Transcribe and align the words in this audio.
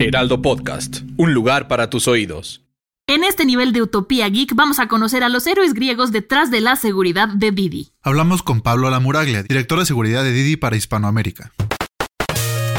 Heraldo 0.00 0.40
Podcast, 0.42 1.00
un 1.16 1.34
lugar 1.34 1.66
para 1.66 1.90
tus 1.90 2.06
oídos. 2.06 2.62
En 3.08 3.24
este 3.24 3.44
nivel 3.44 3.72
de 3.72 3.82
Utopía 3.82 4.28
Geek 4.28 4.54
vamos 4.54 4.78
a 4.78 4.86
conocer 4.86 5.24
a 5.24 5.28
los 5.28 5.44
héroes 5.48 5.74
griegos 5.74 6.12
detrás 6.12 6.52
de 6.52 6.60
la 6.60 6.76
seguridad 6.76 7.26
de 7.26 7.50
Didi. 7.50 7.88
Hablamos 8.02 8.44
con 8.44 8.60
Pablo 8.60 8.90
Lamuraglia, 8.90 9.42
director 9.42 9.76
de 9.80 9.86
seguridad 9.86 10.22
de 10.22 10.30
Didi 10.30 10.54
para 10.56 10.76
Hispanoamérica. 10.76 11.52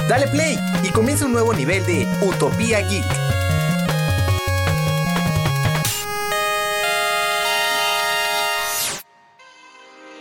Dale 0.07 0.27
play 0.27 0.57
y 0.81 0.89
comienza 0.91 1.25
un 1.25 1.33
nuevo 1.33 1.53
nivel 1.53 1.85
de 1.85 2.07
Utopía 2.25 2.87
Geek. 2.87 3.38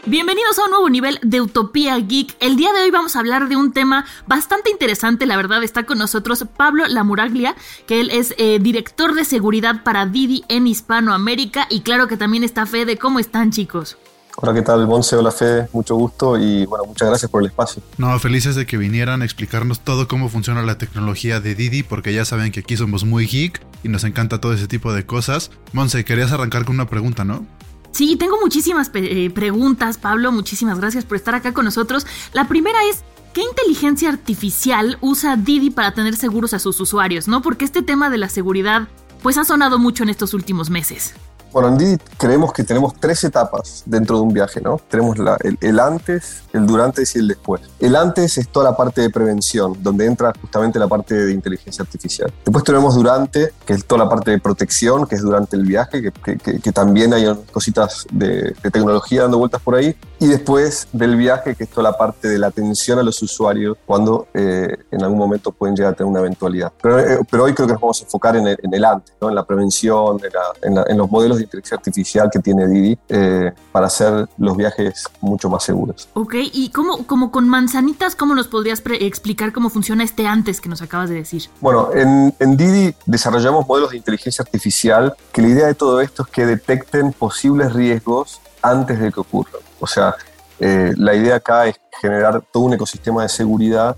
Bienvenidos 0.09 0.59
a 0.59 0.65
un 0.65 0.71
nuevo 0.71 0.89
nivel 0.89 1.19
de 1.23 1.43
Utopía 1.43 1.98
Geek. 1.98 2.35
El 2.41 2.57
día 2.57 2.73
de 2.73 2.80
hoy 2.80 2.91
vamos 2.91 3.15
a 3.15 3.19
hablar 3.19 3.47
de 3.51 3.57
un 3.57 3.75
tema 3.75 4.07
bastante 4.27 4.71
interesante, 4.71 5.27
la 5.27 5.37
verdad 5.37 5.62
está 5.62 5.84
con 5.84 5.98
nosotros 5.98 6.47
Pablo 6.57 6.87
Lamuraglia, 6.87 7.55
que 7.87 8.01
él 8.01 8.11
es 8.11 8.33
eh, 8.39 8.59
director 8.59 9.14
de 9.14 9.27
seguridad 9.27 9.83
para 9.84 10.06
Didi 10.06 10.47
en 10.48 10.67
Hispanoamérica 10.67 11.67
y 11.69 11.83
claro 11.83 12.09
que 12.09 12.17
también 12.17 12.42
está 12.42 12.64
Fede. 12.64 12.97
¿Cómo 12.97 13.19
están 13.19 13.51
chicos? 13.51 13.98
Hola, 14.36 14.55
¿qué 14.55 14.62
tal, 14.62 14.86
Monse? 14.86 15.14
Hola, 15.14 15.31
Fede. 15.31 15.69
Mucho 15.75 15.95
gusto 15.97 16.39
y 16.39 16.64
bueno, 16.64 16.86
muchas 16.86 17.09
gracias 17.09 17.31
por 17.31 17.42
el 17.42 17.48
espacio. 17.48 17.83
No, 17.98 18.19
felices 18.19 18.55
de 18.55 18.64
que 18.64 18.79
vinieran 18.79 19.20
a 19.20 19.27
explicarnos 19.27 19.81
todo 19.81 20.09
cómo 20.09 20.31
funciona 20.31 20.62
la 20.62 20.79
tecnología 20.79 21.41
de 21.41 21.55
Didi, 21.55 21.83
porque 21.83 22.14
ya 22.14 22.25
saben 22.25 22.51
que 22.51 22.61
aquí 22.61 22.79
somos 22.79 23.05
muy 23.05 23.27
geek 23.27 23.61
y 23.83 23.91
nos 23.91 24.05
encanta 24.05 24.41
todo 24.41 24.55
ese 24.55 24.69
tipo 24.69 24.95
de 24.95 25.05
cosas. 25.05 25.51
Monse, 25.75 26.03
querías 26.06 26.33
arrancar 26.33 26.64
con 26.64 26.77
una 26.77 26.89
pregunta, 26.89 27.27
¿no? 27.27 27.45
Sí, 27.92 28.17
tengo 28.17 28.39
muchísimas 28.41 28.91
eh, 28.94 29.31
preguntas, 29.31 29.98
Pablo. 29.98 30.33
Muchísimas 30.33 30.78
gracias 30.78 31.05
por 31.05 31.17
estar 31.17 31.34
acá 31.34 31.53
con 31.53 31.64
nosotros. 31.64 32.06
La 32.33 32.47
primera 32.47 32.78
es, 32.84 33.03
¿qué 33.33 33.42
inteligencia 33.42 34.08
artificial 34.08 34.98
usa 35.00 35.36
Didi 35.36 35.70
para 35.70 35.95
tener 35.95 36.17
seguros 36.17 36.55
a 36.55 36.58
sus 36.58 36.80
usuarios? 36.80 37.28
¿No? 37.28 37.42
Porque 37.42 37.64
este 37.64 37.83
tema 37.83 38.11
de 38.11 38.19
la 38.19 38.28
seguridad, 38.28 38.89
pues 39.22 39.39
ha 39.39 39.45
sonado 39.45 39.78
mucho 39.78 40.03
en 40.03 40.11
estos 40.11 40.34
últimos 40.34 40.70
meses. 40.70 41.14
Bueno, 41.53 41.69
en 41.69 41.79
Didi 41.79 41.97
creemos 42.19 42.53
que 42.53 42.63
tenemos 42.63 42.95
tres 43.01 43.25
etapas 43.25 43.83
dentro 43.87 44.17
de 44.17 44.23
un 44.23 44.33
viaje, 44.33 44.61
¿no? 44.61 44.81
Tenemos 44.89 45.17
el, 45.61 45.81
antes, 45.81 46.43
el 46.53 46.67
durante 46.67 47.03
y 47.03 47.19
el 47.19 47.29
después. 47.29 47.63
El 47.79 47.97
antes 47.97 48.37
es 48.37 48.49
toda 48.49 48.71
la 48.71 48.77
parte 48.77 49.01
de 49.01 49.11
prevención, 49.11 49.77
donde 49.83 50.05
entra 50.05 50.33
justamente 50.39 50.79
la 50.79 50.89
parte 50.89 51.15
de 51.15 51.33
inteligencia 51.33 51.83
artificial. 51.83 52.33
Después 52.45 52.65
tenemos 52.65 52.95
durante, 52.95 53.53
que 53.65 53.73
es 53.73 53.85
toda 53.85 54.05
la 54.05 54.11
parte 54.11 54.31
de 54.31 54.39
protección, 54.39 55.07
que 55.07 55.15
es 55.15 55.23
durante 55.23 55.57
el 55.57 55.65
viaje, 55.65 56.13
que, 56.13 56.73
también 56.73 57.15
hay 57.15 57.27
cositas 57.51 58.07
de, 58.13 58.55
tecnología 58.71 59.23
dando 59.23 59.39
vueltas 59.39 59.63
por 59.63 59.75
ahí. 59.75 59.97
Y 60.21 60.27
después 60.27 60.89
del 60.93 61.17
viaje, 61.17 61.55
que 61.55 61.65
es 61.65 61.71
toda 61.71 61.91
la 61.91 61.97
parte 61.97 62.29
de 62.29 62.39
la 62.39 62.49
atención 62.49 62.99
a 62.99 63.03
los 63.03 63.23
usuarios 63.23 63.77
cuando 63.87 64.29
eh, 64.35 64.77
en 64.91 65.03
algún 65.03 65.19
momento 65.19 65.53
pueden 65.53 65.75
llegar 65.75 65.95
a 65.95 65.97
tener 65.97 66.11
una 66.11 66.21
eventualidad. 66.21 66.73
Pero, 66.83 66.99
eh, 66.99 67.19
hoy 67.33 67.55
creo 67.55 67.67
que 67.67 67.73
nos 67.73 67.81
vamos 67.81 68.01
a 68.01 68.05
enfocar 68.05 68.37
en 68.37 68.47
el, 68.47 68.85
antes, 68.85 69.15
¿no? 69.21 69.29
en 69.29 69.35
la 69.35 69.45
prevención, 69.45 70.21
en 70.63 70.99
los 70.99 71.11
modelos 71.11 71.38
de 71.39 71.45
inteligencia 71.45 71.77
artificial 71.77 72.31
que 72.33 72.39
tiene 72.41 72.69
Didi 72.69 72.99
eh, 73.09 73.53
para 73.73 73.87
hacer 73.87 74.29
los 74.39 74.57
viajes 74.57 75.05
mucho 75.21 75.49
más 75.49 75.65
seguros. 75.65 76.09
Ok, 76.15 76.35
y 76.53 76.71
cómo, 76.71 77.07
como 77.07 77.31
con 77.31 77.49
manzanitas, 77.49 78.15
¿cómo 78.15 78.35
nos 78.35 78.49
podrías 78.49 78.83
explicar 79.01 79.53
cómo 79.53 79.71
funciona 79.71 80.05
este 80.05 80.27
antes 80.27 80.61
que 80.61 80.69
nos 80.69 80.83
acabas 80.83 81.09
de 81.09 81.17
decir? 81.17 81.45
Bueno, 81.61 81.91
en, 81.95 82.35
en 82.39 82.57
Didi 82.57 82.95
desarrollamos 83.07 83.67
modelos 83.67 83.91
de 83.91 83.97
inteligencia 83.97 84.43
artificial 84.43 85.15
que 85.33 85.43
la 85.43 85.49
idea 85.49 85.67
de 85.67 85.75
todo 85.75 86.01
esto 86.01 86.23
es 86.23 86.29
que 86.29 86.47
detecten 86.47 87.13
posibles 87.13 87.73
riesgos 87.73 88.41
antes 88.63 89.01
de 89.01 89.13
que 89.13 89.20
ocurran. 89.20 89.63
O 89.81 89.87
sea, 89.87 90.15
eh, 90.61 90.93
la 90.97 91.15
idea 91.15 91.37
acá 91.37 91.67
es 91.67 91.77
generar 92.01 92.43
todo 92.53 92.65
un 92.65 92.75
ecosistema 92.75 93.23
de 93.23 93.29
seguridad 93.29 93.97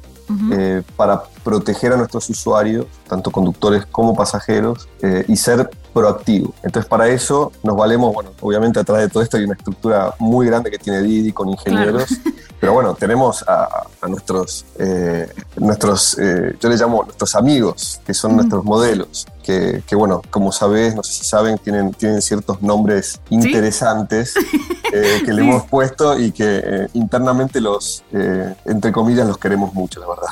eh, 0.52 0.82
para 0.96 1.24
proteger 1.42 1.92
a 1.92 1.96
nuestros 1.96 2.28
usuarios, 2.30 2.86
tanto 3.08 3.30
conductores 3.30 3.86
como 3.86 4.14
pasajeros, 4.14 4.88
y 5.28 5.36
ser 5.36 5.70
proactivo. 5.92 6.54
Entonces, 6.62 6.88
para 6.88 7.08
eso 7.08 7.52
nos 7.62 7.76
valemos, 7.76 8.12
bueno, 8.14 8.30
obviamente 8.40 8.80
atrás 8.80 9.00
de 9.00 9.08
todo 9.08 9.22
esto 9.22 9.36
hay 9.36 9.44
una 9.44 9.54
estructura 9.54 10.14
muy 10.18 10.46
grande 10.46 10.70
que 10.70 10.78
tiene 10.78 11.02
Didi 11.02 11.32
con 11.32 11.48
ingenieros, 11.48 12.08
pero 12.60 12.72
bueno, 12.72 12.94
tenemos 12.94 13.44
a, 13.48 13.86
nuestros, 14.08 14.64
eh, 14.78 15.28
nuestros 15.56 16.18
eh, 16.18 16.56
yo 16.60 16.68
les 16.68 16.80
llamo 16.80 17.02
nuestros 17.04 17.34
amigos, 17.34 18.00
que 18.04 18.14
son 18.14 18.36
nuestros 18.36 18.64
modelos, 18.64 19.26
que, 19.42 19.82
bueno, 19.96 20.22
como 20.30 20.52
sabes, 20.52 20.94
no 20.94 21.02
sé 21.02 21.12
si 21.12 21.24
saben, 21.24 21.58
tienen, 21.58 21.92
tienen 21.92 22.22
ciertos 22.22 22.62
nombres 22.62 23.20
interesantes 23.30 24.34
eh, 24.92 25.22
que 25.24 25.32
le 25.32 25.42
hemos 25.42 25.64
puesto 25.64 26.16
y 26.16 26.30
que 26.30 26.86
internamente 26.92 27.60
los, 27.60 28.04
entre 28.12 28.92
comillas, 28.92 29.26
los 29.26 29.38
queremos 29.38 29.74
mucho, 29.74 29.98
la 29.98 30.06
verdad. 30.06 30.28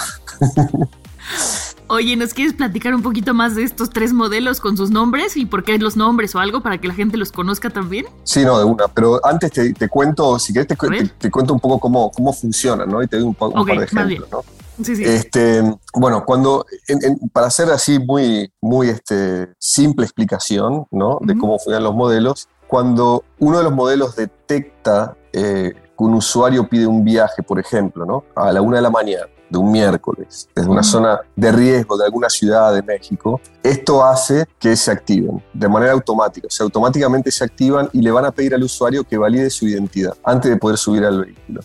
Oye, 1.91 2.17
¿nos 2.17 2.35
quieres 2.35 2.53
platicar 2.53 2.95
un 2.95 3.03
poquito 3.03 3.33
más 3.33 3.55
de 3.55 3.63
estos 3.63 3.89
tres 3.89 4.13
modelos 4.13 4.61
con 4.61 4.77
sus 4.77 4.91
nombres 4.91 5.39
y 5.39 5.47
por 5.47 5.65
qué 5.65 5.79
los 5.79 5.97
nombres 5.97 6.35
o 6.35 6.39
algo 6.39 6.63
para 6.63 6.79
que 6.79 6.87
la 6.87 6.95
gente 6.95 7.17
los 7.17 7.33
conozca 7.33 7.71
también? 7.71 8.05
Sí, 8.25 8.45
no, 8.45 8.59
de 8.59 8.65
una. 8.65 8.89
Pero 8.89 9.25
antes 9.25 9.51
te, 9.53 9.89
cuento, 9.89 10.39
si 10.39 10.53
quieres, 10.53 10.69
te, 10.69 10.77
te, 11.19 11.31
cuento 11.31 11.55
un 11.55 11.61
poco 11.61 11.81
cómo, 11.81 12.11
cómo 12.11 12.33
funciona, 12.35 12.85
¿no? 12.85 13.03
Y 13.03 13.07
te 13.07 13.17
doy 13.17 13.27
un, 13.27 13.35
par 13.35 13.51
de 13.51 13.85
ejemplos, 13.85 14.29
¿no? 14.31 14.45
Sí, 14.85 14.97
sí. 14.97 15.03
Este, 15.05 15.63
bueno, 15.95 16.25
cuando, 16.27 16.67
para 17.33 17.47
hacer 17.47 17.71
así 17.71 17.99
muy, 17.99 18.53
muy 18.61 18.91
este, 18.91 19.49
simple 19.59 20.05
explicación, 20.05 20.87
¿no? 20.91 21.19
De 21.23 21.37
cómo 21.39 21.59
funcionan 21.59 21.85
los 21.85 21.95
modelos, 21.95 22.49
cuando 22.69 23.25
uno 23.39 23.59
de 23.59 23.65
los 23.65 23.73
modelos 23.73 24.15
detecta 24.15 25.17
eh, 25.33 25.73
que 25.75 26.05
un 26.05 26.15
usuario 26.15 26.69
pide 26.69 26.87
un 26.87 27.03
viaje, 27.03 27.43
por 27.43 27.59
ejemplo, 27.59 28.05
¿no? 28.05 28.25
A 28.37 28.53
la 28.53 28.61
una 28.61 28.77
de 28.77 28.83
la 28.83 28.91
mañana, 28.91 29.27
de 29.51 29.59
un 29.59 29.71
miércoles, 29.71 30.49
desde 30.55 30.69
una 30.69 30.83
zona 30.83 31.21
de 31.35 31.53
riesgo 31.53 31.97
de 31.97 32.05
alguna 32.05 32.29
ciudad 32.29 32.73
de 32.75 32.83
México, 32.83 33.41
esto 33.63 34.05
hace 34.05 34.47
que 34.59 34.77
se 34.77 34.91
activen 34.91 35.43
de 35.53 35.69
manera 35.69 35.93
automática. 35.93 36.47
O 36.47 36.51
sea, 36.51 36.65
automáticamente 36.65 37.31
se 37.31 37.45
activan 37.45 37.89
y 37.93 38.03
le 38.03 38.11
van 38.11 38.25
a 38.25 38.31
pedir 38.31 38.55
al 38.55 38.63
usuario 38.63 39.05
que 39.05 39.17
valide 39.17 39.51
su 39.51 39.67
identidad 39.67 40.15
antes 40.25 40.51
de 40.51 40.57
poder 40.57 40.79
subir 40.79 41.05
al 41.05 41.25
vehículo. 41.25 41.61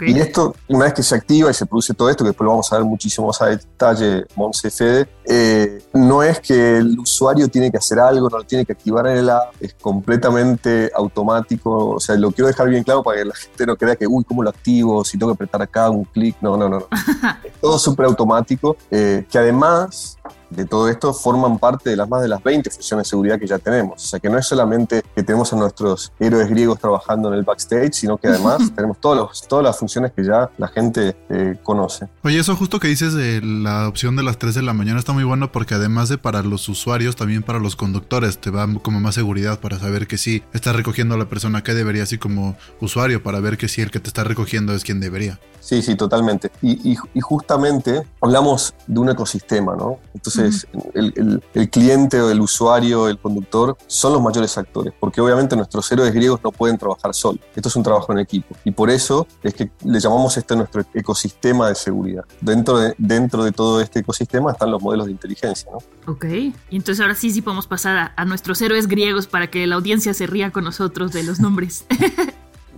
Y 0.00 0.18
esto, 0.18 0.54
una 0.68 0.86
vez 0.86 0.94
que 0.94 1.02
se 1.02 1.14
activa 1.14 1.50
y 1.50 1.54
se 1.54 1.64
produce 1.64 1.94
todo 1.94 2.10
esto, 2.10 2.24
que 2.24 2.28
después 2.28 2.44
lo 2.44 2.50
vamos 2.50 2.72
a 2.72 2.76
ver 2.76 2.84
muchísimo 2.84 3.28
más 3.28 3.40
a 3.40 3.46
detalle, 3.46 4.26
Monse 4.34 4.70
Fede, 4.70 5.08
eh, 5.24 5.80
no 5.92 6.22
es 6.22 6.40
que 6.40 6.78
el 6.78 6.98
usuario 6.98 7.48
tiene 7.48 7.70
que 7.70 7.76
hacer 7.76 7.98
algo, 7.98 8.28
no 8.28 8.38
lo 8.38 8.44
tiene 8.44 8.64
que 8.64 8.72
activar 8.72 9.06
en 9.06 9.18
el 9.18 9.30
app, 9.30 9.54
es 9.60 9.74
completamente 9.74 10.90
automático. 10.94 11.90
O 11.90 12.00
sea, 12.00 12.16
lo 12.16 12.32
quiero 12.32 12.48
dejar 12.48 12.68
bien 12.68 12.82
claro 12.82 13.02
para 13.02 13.18
que 13.18 13.24
la 13.24 13.34
gente 13.34 13.66
no 13.66 13.76
crea 13.76 13.96
que, 13.96 14.06
uy, 14.06 14.24
¿cómo 14.24 14.42
lo 14.42 14.50
activo? 14.50 15.04
Si 15.04 15.18
tengo 15.18 15.32
que 15.32 15.36
apretar 15.36 15.62
acá 15.62 15.88
un 15.90 16.04
clic. 16.04 16.36
No, 16.40 16.56
no, 16.56 16.68
no. 16.68 16.86
es 17.44 17.52
todo 17.60 17.78
súper 17.78 18.06
automático, 18.06 18.76
eh, 18.90 19.24
que 19.30 19.38
además 19.38 20.18
de 20.50 20.64
todo 20.64 20.88
esto 20.88 21.12
forman 21.12 21.58
parte 21.58 21.90
de 21.90 21.96
las 21.96 22.08
más 22.08 22.22
de 22.22 22.28
las 22.28 22.42
20 22.42 22.70
funciones 22.70 23.06
de 23.06 23.10
seguridad 23.10 23.38
que 23.38 23.46
ya 23.46 23.58
tenemos. 23.58 24.04
O 24.04 24.06
sea 24.06 24.20
que 24.20 24.28
no 24.28 24.38
es 24.38 24.46
solamente 24.46 25.02
que 25.14 25.22
tenemos 25.22 25.52
a 25.52 25.56
nuestros 25.56 26.12
héroes 26.18 26.48
griegos 26.48 26.78
trabajando 26.78 27.28
en 27.28 27.34
el 27.34 27.44
backstage, 27.44 27.92
sino 27.94 28.16
que 28.16 28.28
además 28.28 28.70
tenemos 28.74 28.98
todos 29.00 29.46
todas 29.48 29.64
las 29.64 29.78
funciones 29.78 30.12
que 30.12 30.24
ya 30.24 30.50
la 30.58 30.68
gente 30.68 31.16
eh, 31.28 31.56
conoce. 31.62 32.08
Oye, 32.22 32.38
eso 32.38 32.56
justo 32.56 32.80
que 32.80 32.88
dices 32.88 33.14
de 33.14 33.40
la 33.42 33.88
opción 33.88 34.16
de 34.16 34.22
las 34.22 34.38
3 34.38 34.54
de 34.54 34.62
la 34.62 34.72
mañana 34.72 34.98
está 34.98 35.12
muy 35.12 35.24
bueno 35.24 35.52
porque 35.52 35.74
además 35.74 36.08
de 36.08 36.18
para 36.18 36.42
los 36.42 36.68
usuarios, 36.68 37.16
también 37.16 37.42
para 37.42 37.58
los 37.58 37.76
conductores 37.76 38.38
te 38.38 38.50
va 38.50 38.66
como 38.82 39.00
más 39.00 39.14
seguridad 39.14 39.60
para 39.60 39.78
saber 39.78 40.06
que 40.06 40.18
sí 40.18 40.42
está 40.52 40.72
recogiendo 40.72 41.14
a 41.14 41.18
la 41.18 41.26
persona 41.26 41.62
que 41.62 41.74
debería, 41.74 42.02
así 42.02 42.18
como 42.18 42.56
usuario, 42.80 43.22
para 43.22 43.40
ver 43.40 43.56
que 43.56 43.68
sí 43.68 43.82
el 43.82 43.90
que 43.90 44.00
te 44.00 44.08
está 44.08 44.24
recogiendo 44.24 44.74
es 44.74 44.84
quien 44.84 45.00
debería. 45.00 45.38
Sí, 45.66 45.82
sí, 45.82 45.96
totalmente. 45.96 46.52
Y, 46.62 46.94
justamente 47.20 48.06
hablamos 48.20 48.72
de 48.86 49.00
un 49.00 49.10
ecosistema, 49.10 49.74
¿no? 49.74 49.98
Entonces, 50.14 50.35
el, 50.38 51.70
cliente 51.70 52.20
o 52.20 52.30
el 52.30 52.40
usuario, 52.40 53.08
el 53.08 53.18
conductor, 53.18 53.76
son 53.86 54.12
los 54.12 54.22
mayores 54.22 54.56
actores, 54.58 54.92
porque 54.98 55.20
obviamente 55.20 55.56
nuestros 55.56 55.90
héroes 55.92 56.12
griegos 56.12 56.40
no 56.42 56.52
pueden 56.52 56.78
trabajar 56.78 57.14
solos. 57.14 57.40
Esto 57.54 57.68
es 57.68 57.76
un 57.76 57.82
trabajo 57.82 58.12
en 58.12 58.18
equipo. 58.18 58.56
Y 58.64 58.70
por 58.70 58.90
eso 58.90 59.26
es 59.42 59.54
que 59.54 59.70
le 59.84 60.00
llamamos 60.00 60.36
este 60.36 60.56
nuestro 60.56 60.84
ecosistema 60.94 61.68
de 61.68 61.74
seguridad. 61.74 62.24
Dentro 62.40 62.78
de, 62.78 62.94
dentro 62.98 63.44
de 63.44 63.52
todo 63.52 63.80
este 63.80 64.00
ecosistema 64.00 64.52
están 64.52 64.70
los 64.70 64.82
modelos 64.82 65.06
de 65.06 65.12
inteligencia, 65.12 65.70
¿no? 65.70 65.78
Ok. 66.12 66.24
Y 66.24 66.54
entonces 66.70 67.00
ahora 67.00 67.14
sí, 67.14 67.30
sí 67.30 67.42
podemos 67.42 67.66
pasar 67.66 67.96
a, 67.96 68.12
a 68.16 68.24
nuestros 68.24 68.60
héroes 68.62 68.86
griegos 68.86 69.26
para 69.26 69.50
que 69.50 69.66
la 69.66 69.76
audiencia 69.76 70.14
se 70.14 70.26
ría 70.26 70.50
con 70.50 70.64
nosotros 70.64 71.12
de 71.12 71.22
los 71.22 71.40
nombres. 71.40 71.84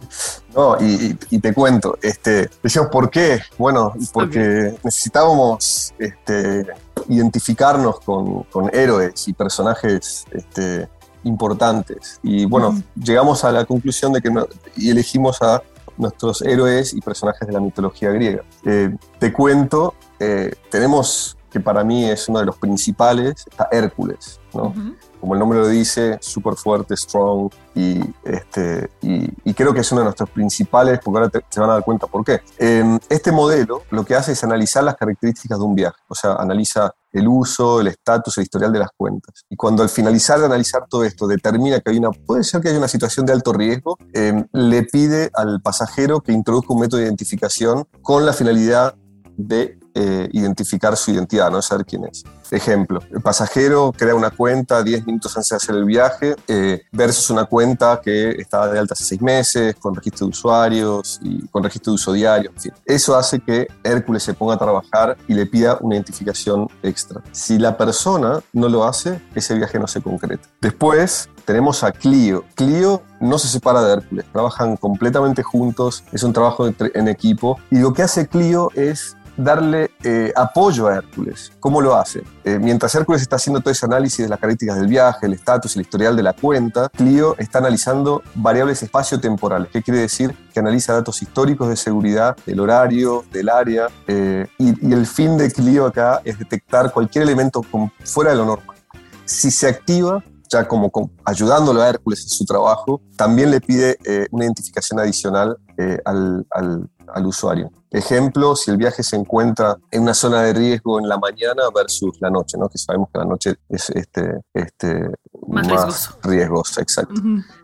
No, 0.55 0.76
y, 0.81 1.38
te 1.38 1.52
cuento, 1.52 1.99
este, 2.02 2.50
decíamos, 2.62 2.90
¿por 2.90 3.10
qué? 3.10 3.40
Bueno, 3.58 3.93
porque 4.12 4.75
necesitábamos 4.82 5.94
este, 5.99 6.66
identificarnos 7.09 8.00
con, 8.00 8.47
héroes 8.73 9.29
y 9.29 9.33
personajes 9.33 10.25
este, 10.33 10.89
importantes. 11.25 12.19
Y 12.23 12.45
bueno, 12.45 12.81
llegamos 12.95 13.45
a 13.45 13.53
la 13.53 13.65
conclusión 13.65 14.12
de 14.12 14.21
que 14.21 14.31
y 14.77 14.91
elegimos 14.91 15.41
a 15.43 15.62
nuestros 15.97 16.43
héroes 16.43 16.95
y 16.95 17.00
personajes 17.00 17.47
de 17.47 17.53
la 17.53 17.61
mitología 17.61 18.11
griega. 18.11 18.43
Eh, 18.65 18.95
te 19.19 19.33
cuento, 19.33 19.95
eh, 20.21 20.55
tenemos 20.71 21.37
que 21.50 21.61
para 21.61 21.83
mí 21.83 22.05
es 22.05 22.29
uno 22.29 22.41
de 22.41 22.47
los 22.47 22.56
principales, 22.56 23.47
está 23.49 23.69
Hércules, 23.73 24.39
¿no? 24.53 24.75
Como 25.20 25.35
el 25.35 25.41
nombre 25.41 25.59
lo 25.59 25.69
dice, 25.69 26.19
súper 26.20 26.55
fuerte, 26.55 26.97
strong, 26.97 27.50
y, 27.75 28.00
este, 28.25 28.91
y, 29.03 29.55
creo 29.55 29.75
que 29.75 29.81
es 29.81 29.93
uno 29.93 30.00
de 30.00 30.05
nuestros 30.06 30.31
principales, 30.31 31.00
porque 31.05 31.19
ahora 31.19 31.44
se 31.49 31.61
van 31.61 31.70
a 31.70 31.75
dar 31.75 31.85
cuenta 31.85 32.06
por 32.06 32.25
qué. 32.25 32.41
Em, 32.59 32.99
este 33.09 33.32
modelo 33.32 33.82
lo 33.91 34.05
que 34.05 34.15
hace 34.15 34.32
es 34.32 34.44
analizar 34.44 34.85
las 34.85 34.97
características 34.97 35.59
de 35.59 35.65
un 35.65 35.75
viaje, 35.75 35.99
o 36.09 36.15
sea, 36.15 36.35
analiza 36.35 36.93
el 37.12 37.26
uso, 37.26 37.81
el 37.81 37.88
estatus, 37.88 38.38
el 38.38 38.44
historial 38.44 38.73
de 38.73 38.81
las 38.81 38.91
cuentas. 38.97 39.44
Y 39.49 39.56
cuando 39.56 39.82
al 39.82 39.88
finalizar 39.88 40.38
de 40.38 40.47
analizar 40.47 40.87
todo 40.88 41.05
esto 41.05 41.26
determina 41.26 41.81
que 41.81 41.91
hay 41.91 41.99
una, 41.99 42.11
puede 42.11 42.44
ser 42.44 42.61
que 42.61 42.69
haya 42.69 42.79
una 42.79 42.88
situación 42.88 43.26
de 43.26 43.32
alto 43.32 43.53
riesgo, 43.53 43.97
em, 44.12 44.47
le 44.53 44.82
pide 44.85 45.31
al 45.35 45.61
pasajero 45.62 46.20
que 46.20 46.32
introduzca 46.32 46.75
un 46.75 46.81
método 46.81 47.00
de 47.00 47.06
identificación 47.06 47.87
con 48.03 48.26
la 48.26 48.32
finalidad 48.32 48.94
de 49.37 49.78
eh, 50.00 50.29
identificar 50.33 50.97
su 50.97 51.11
identidad, 51.11 51.50
no 51.50 51.61
saber 51.61 51.85
quién 51.85 52.05
es. 52.05 52.23
Ejemplo, 52.53 53.00
el 53.11 53.21
pasajero 53.21 53.93
crea 53.97 54.15
una 54.15 54.31
cuenta 54.31 54.81
10 54.85 55.05
minutos 55.05 55.37
antes 55.37 55.49
de 55.49 55.56
hacer 55.56 55.75
el 55.75 55.85
viaje 55.85 56.37
eh, 56.47 56.83
versus 56.93 57.31
una 57.31 57.47
cuenta 57.47 58.00
que 58.00 58.31
está 58.31 58.69
de 58.69 58.79
alta 58.79 58.95
hace 58.95 59.03
6 59.03 59.21
meses, 59.21 59.75
con 59.75 59.97
registro 59.97 60.27
de 60.27 60.31
usuarios 60.31 61.19
y 61.21 61.45
con 61.49 61.65
registro 61.65 61.91
de 61.91 61.95
uso 61.97 62.12
diario. 62.12 62.53
En 62.55 62.61
fin. 62.61 62.73
Eso 62.87 63.17
hace 63.17 63.41
que 63.41 63.67
Hércules 63.83 64.23
se 64.23 64.35
ponga 64.35 64.55
a 64.55 64.59
trabajar 64.59 65.17
y 65.27 65.35
le 65.35 65.47
pida 65.47 65.79
una 65.81 65.97
identificación 65.97 66.69
extra. 66.85 67.21
Si 67.33 67.59
la 67.59 67.77
persona 67.77 68.41
no 68.53 68.69
lo 68.69 68.85
hace, 68.85 69.21
ese 69.35 69.56
viaje 69.56 69.81
no 69.81 69.89
se 69.89 70.01
concreta. 70.01 70.49
Después 70.61 71.29
tenemos 71.44 71.83
a 71.83 71.91
Clio. 71.91 72.44
Clio 72.55 73.03
no 73.21 73.37
se 73.37 73.49
separa 73.49 73.83
de 73.83 73.94
Hércules, 73.94 74.27
trabajan 74.33 74.77
completamente 74.77 75.43
juntos, 75.43 76.05
es 76.12 76.23
un 76.23 76.33
trabajo 76.33 76.69
en 76.69 77.09
equipo 77.09 77.59
y 77.69 77.81
lo 77.81 77.93
que 77.93 78.03
hace 78.03 78.29
Clio 78.29 78.71
es 78.75 79.17
darle 79.38 79.93
eh, 80.02 80.32
apoyo 80.37 80.88
a 80.88 80.96
Hércules. 80.96 81.52
¿Cómo 81.61 81.81
lo 81.81 81.94
hace? 81.94 82.23
Eh, 82.44 82.58
mientras 82.58 82.94
Hércules 82.94 83.23
está 83.23 83.37
haciendo 83.37 83.61
todo 83.61 83.70
ese 83.70 83.87
análisis 83.87 84.19
de 84.19 84.29
las 84.29 84.38
características 84.38 84.81
del 84.81 84.88
viaje, 84.88 85.26
el 85.26 85.32
estatus, 85.32 85.76
el 85.76 85.82
historial 85.82 86.17
de 86.17 86.25
la 86.25 86.32
cuenta, 86.32 86.88
Clio 86.90 87.37
está 87.38 87.58
analizando 87.58 88.23
variables 88.35 88.82
espacio-temporales. 88.82 89.70
¿Qué 89.73 89.82
quiere 89.82 90.00
decir? 90.00 90.35
Que 90.52 90.61
analiza 90.61 90.93
datos 90.93 91.23
históricos 91.23 91.69
de 91.69 91.76
seguridad, 91.76 92.37
del 92.44 92.61
horario, 92.61 93.25
del 93.32 93.49
área, 93.49 93.87
eh, 94.08 94.46
y, 94.58 94.93
el 94.93 95.06
fin 95.06 95.38
de 95.38 95.50
Clio 95.50 95.87
acá 95.87 96.20
es 96.25 96.38
detectar 96.38 96.93
cualquier 96.93 97.23
elemento 97.23 97.62
fuera 98.05 98.32
de 98.32 98.37
lo 98.37 98.44
normal. 98.44 98.76
Si 99.25 99.50
se 99.50 99.69
activa, 99.69 100.23
ya 100.50 100.67
como, 100.67 100.91
ayudándolo 101.25 101.81
a 101.81 101.88
Hércules 101.88 102.23
en 102.25 102.31
su 102.31 102.44
trabajo, 102.44 103.00
también 103.17 103.50
le 103.50 103.61
pide 103.61 103.99
una 104.31 104.46
identificación 104.46 104.99
adicional 104.99 105.58
al, 106.05 106.46
al 106.50 106.88
usuario. 107.26 107.70
Ejemplo, 107.90 108.55
si 108.55 108.70
el 108.70 108.76
viaje 108.76 109.02
se 109.02 109.16
encuentra 109.16 109.76
en 109.90 110.02
una 110.02 110.12
zona 110.12 110.43
de 110.43 110.52
riesgo 110.52 111.00
en 111.00 111.08
la 111.08 111.16
mañana 111.16 111.62
versus 111.75 112.19
la 112.20 112.28
noche, 112.28 112.58
¿no? 112.58 112.69
que 112.69 112.76
sabemos 112.76 113.08
que 113.10 113.19
la 113.19 113.25
noche 113.25 113.55
es 113.70 113.88
este, 113.90 114.40
este, 114.52 115.10
más, 115.49 115.66
más 115.66 116.19
riesgoso. 116.22 116.82
exacto. 116.82 117.14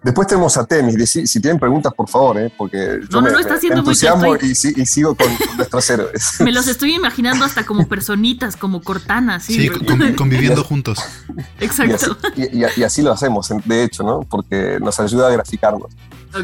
Después 0.02 0.26
tenemos 0.26 0.56
a 0.56 0.64
Temis. 0.64 1.11
Si, 1.11 1.41
tienen 1.41 1.58
preguntas, 1.58 1.93
por 1.93 2.08
favor, 2.08 2.38
¿eh? 2.38 2.50
porque 2.56 3.00
yo 3.11 3.20
me, 3.20 3.29
está 3.31 3.58
entusiasmo 3.61 4.37
y, 4.37 4.55
sigo 4.55 5.14
con, 5.14 5.29
nuestros 5.58 5.91
héroes. 5.91 6.37
Me 6.41 6.52
los 6.52 6.69
estoy 6.69 6.94
imaginando 6.94 7.44
hasta 7.44 7.67
como 7.67 7.87
personitas, 7.87 8.56
como 8.56 8.81
cortanas. 8.81 9.44
Sí, 9.44 9.69
conviviendo 10.17 10.64
juntos. 10.64 11.00
Exacto. 11.61 12.17
Y 12.35 12.64
así, 12.82 13.02
lo 13.02 13.12
hacemos, 13.12 13.52
de 13.67 13.85
hecho, 13.85 14.02
¿no? 14.02 14.20
porque 14.23 14.79
nos 14.81 14.99
ayuda 15.00 15.29
a 15.29 15.32
graficarnos. 15.32 15.93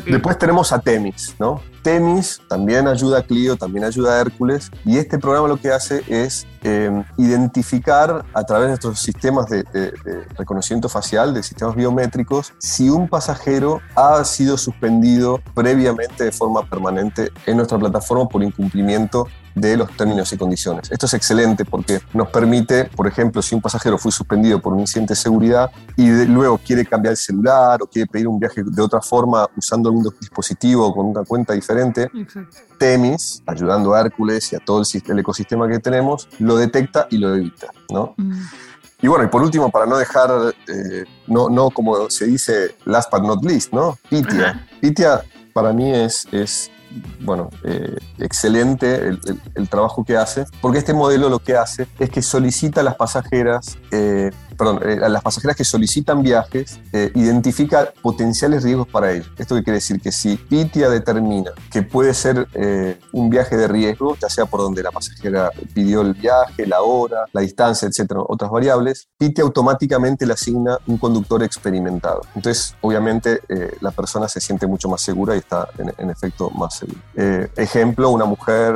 Después 0.07 0.39
tenemos 0.39 0.73
a 0.73 0.79
Temis, 0.79 1.35
¿no? 1.39 1.61
Temis 1.83 2.41
también 2.49 2.87
ayuda 2.87 3.21
a 3.21 3.23
Clio, 3.23 3.57
también 3.57 3.85
ayuda 3.85 4.17
a 4.17 4.21
Hércules, 4.21 4.71
y 4.85 4.99
este 4.99 5.19
programa 5.19 5.49
lo 5.49 5.57
que 5.57 5.71
hace 5.71 6.03
es 6.09 6.47
em, 6.63 7.05
identificar 7.17 8.25
a 8.35 8.45
través 8.45 8.67
de 8.67 8.69
nuestros 8.71 9.01
sistemas 9.01 9.47
de, 9.47 9.65
reconocimiento 10.37 10.89
facial, 10.89 11.35
de 11.35 11.43
sistemas 11.43 11.75
biométricos, 11.75 12.53
si 12.59 12.89
un 12.89 13.09
pasajero 13.09 13.81
ha 13.95 14.23
sido 14.25 14.57
suspendido 14.57 15.41
previamente 15.55 16.25
de 16.25 16.33
forma 16.33 16.63
permanente 16.69 17.31
en 17.47 17.57
nuestra 17.57 17.79
plataforma 17.79 18.29
por 18.29 18.43
incumplimiento 18.43 19.27
de 19.55 19.77
los 19.77 19.91
términos 19.97 20.33
y 20.33 20.37
condiciones. 20.37 20.91
Esto 20.91 21.07
es 21.07 21.15
excelente 21.15 21.65
porque 21.65 22.01
nos 22.13 22.29
permite, 22.29 22.85
por 22.85 23.07
ejemplo, 23.07 23.43
si 23.43 23.55
un 23.55 23.61
pasajero 23.61 23.99
fue 23.99 24.13
suspendido 24.13 24.61
por 24.61 24.73
un 24.73 24.81
incidente 24.81 25.13
de 25.13 25.17
seguridad 25.17 25.71
y 25.97 26.09
luego 26.27 26.59
quiere 26.59 26.85
cambiar 26.87 27.13
el 27.13 27.17
celular 27.17 27.83
o 27.83 27.87
quiere 27.87 28.07
pedir 28.07 28.29
un 28.29 28.39
viaje 28.39 28.63
de 28.65 28.83
otra 28.83 29.01
forma 29.01 29.49
usando 29.57 29.89
algún 29.89 30.09
dispositivo 30.21 30.87
o 30.87 30.95
con 30.95 31.07
una 31.07 31.25
cuenta 31.25 31.53
diferente, 31.53 32.11
Temis, 32.79 33.43
ayudando 33.47 33.95
a 33.95 34.01
Hércules 34.01 34.53
y 34.53 34.57
a 34.57 34.61
todo 34.61 34.83
el, 34.83 35.19
ecosistema 35.19 35.69
que 35.69 35.79
tenemos, 35.79 36.29
lo 36.39 36.50
detecta 36.57 37.07
y 37.11 37.19
lo 37.19 37.35
evita. 37.35 37.69
¿no? 37.91 38.15
Mm. 38.17 38.43
Y 39.03 39.09
bueno, 39.09 39.25
y 39.25 39.29
por 39.29 39.43
último, 39.43 39.71
para 39.71 39.87
no 39.87 39.97
dejar, 39.97 40.31
eh, 40.69 41.05
no, 41.27 41.49
no 41.49 41.71
como 41.71 42.11
se 42.11 42.27
dice, 42.27 42.77
last 42.85 43.11
but 43.11 43.23
not 43.23 43.43
least, 43.45 43.73
¿no? 43.73 43.99
Pitia. 44.11 44.67
Pitia 44.81 45.23
para 45.55 45.73
mí 45.73 45.91
es, 45.91 46.27
es 46.33 46.71
bueno, 47.21 47.51
eh, 47.65 47.97
excelente 48.19 49.17
el, 49.55 49.69
trabajo 49.69 50.05
que 50.05 50.17
hace, 50.17 50.45
porque 50.61 50.79
este 50.79 50.93
modelo 50.93 51.29
lo 51.29 51.39
que 51.39 51.57
hace 51.57 51.87
es 51.99 52.11
que 52.11 52.23
solicita 52.23 52.81
a 52.81 52.85
las 52.85 52.97
pasajeras 52.97 53.79
eh, 53.91 54.31
perdón, 54.61 54.81
eh, 54.85 55.09
las 55.09 55.23
pasajeras 55.23 55.57
que 55.57 55.65
solicitan 55.65 56.23
viajes, 56.23 56.79
eh, 56.93 57.11
identifica 57.15 57.95
potenciales 58.03 58.63
riesgos 58.63 58.87
para 58.89 59.11
ellos. 59.11 59.27
¿Esto 59.39 59.55
qué 59.55 59.63
quiere 59.63 59.77
decir? 59.77 59.99
Que 60.03 60.13
si 60.13 60.37
PITIA 60.37 60.91
determina 60.91 61.53
que 61.73 61.83
puede 61.83 62.13
ser 62.13 62.47
eh, 62.53 63.01
un 63.13 63.31
viaje 63.31 63.57
de 63.57 63.67
riesgo, 63.69 64.19
ya 64.21 64.29
sea 64.29 64.45
por 64.45 64.61
donde 64.61 64.83
la 64.83 64.91
pasajera 64.91 65.51
pidió 65.73 66.03
el 66.03 66.13
viaje, 66.13 66.67
la 66.67 66.83
hora, 66.83 67.25
la 67.33 67.41
distancia, 67.41 67.89
etcétera, 67.89 68.21
otras 68.29 68.51
variables, 68.51 69.09
PITIA 69.17 69.45
automáticamente 69.45 70.27
le 70.27 70.35
asigna 70.35 70.77
un 70.87 70.99
conductor 70.99 71.43
experimentado. 71.43 72.21
Entonces, 72.35 72.77
obviamente, 72.83 73.41
la 73.81 73.93
persona 73.93 74.29
se 74.29 74.43
siente 74.43 74.67
mucho 74.67 74.91
más 74.91 75.01
segura 75.01 75.37
y 75.37 75.39
está 75.39 75.69
en, 75.79 76.11
efecto 76.11 76.51
más 76.51 76.77
segura. 76.77 77.01
ejemplo, 77.57 78.11
una 78.11 78.27
mujer 78.27 78.75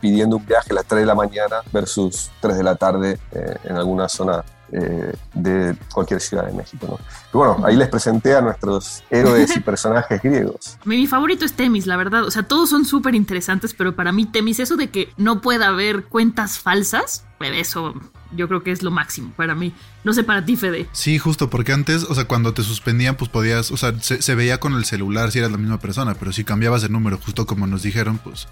pidiendo 0.00 0.36
un 0.36 0.46
viaje 0.46 0.70
a 0.70 0.74
las 0.74 0.84
3 0.84 1.00
de 1.00 1.06
la 1.06 1.14
mañana 1.16 1.56
versus 1.72 2.30
3 2.40 2.56
de 2.56 2.62
la 2.62 2.76
tarde 2.76 3.18
en 3.64 3.76
alguna 3.76 4.08
zona 4.08 4.44
eh, 4.72 5.14
de 5.34 5.76
cualquier 5.92 6.20
ciudad 6.20 6.46
de 6.46 6.52
México. 6.52 6.86
¿no? 6.88 6.98
Y 7.32 7.36
bueno, 7.36 7.66
ahí 7.66 7.76
les 7.76 7.88
presenté 7.88 8.34
a 8.34 8.40
nuestros 8.40 9.02
héroes 9.10 9.56
y 9.56 9.60
personajes 9.68 10.20
griegos. 10.22 10.78
Mi 10.84 11.06
favorito 11.06 11.44
es 11.44 11.52
Temis, 11.54 11.86
la 11.86 11.96
verdad. 11.96 12.24
O 12.24 12.30
sea, 12.30 12.42
todos 12.42 12.70
son 12.70 12.84
súper 12.84 13.14
interesantes, 13.14 13.74
pero 13.74 13.94
para 13.94 14.12
mí 14.12 14.26
Temis, 14.26 14.60
eso 14.60 14.76
de 14.76 14.90
que 14.90 15.12
no 15.16 15.40
pueda 15.40 15.68
haber 15.68 16.04
cuentas 16.04 16.58
falsas, 16.58 17.24
pues 17.38 17.52
eso 17.54 17.94
yo 18.36 18.48
creo 18.48 18.62
que 18.62 18.72
es 18.72 18.82
lo 18.82 18.90
máximo 18.90 19.32
para 19.36 19.54
mí. 19.54 19.72
No 20.04 20.12
sé 20.12 20.24
para 20.24 20.44
ti, 20.44 20.56
Fede. 20.56 20.88
Sí, 20.92 21.18
justo, 21.18 21.50
porque 21.50 21.72
antes, 21.72 22.04
o 22.04 22.14
sea, 22.14 22.24
cuando 22.24 22.54
te 22.54 22.62
suspendían, 22.62 23.16
pues 23.16 23.30
podías, 23.30 23.70
o 23.70 23.76
sea, 23.76 23.94
se, 24.00 24.34
veía 24.34 24.58
con 24.58 24.74
el 24.74 24.84
celular 24.84 25.30
si 25.30 25.38
eras 25.38 25.50
la 25.50 25.58
misma 25.58 25.80
persona, 25.80 26.14
pero 26.14 26.32
si 26.32 26.44
cambiabas 26.44 26.84
el 26.84 26.92
número, 26.92 27.18
justo 27.18 27.46
como 27.46 27.66
nos 27.66 27.82
dijeron, 27.82 28.18
pues 28.18 28.48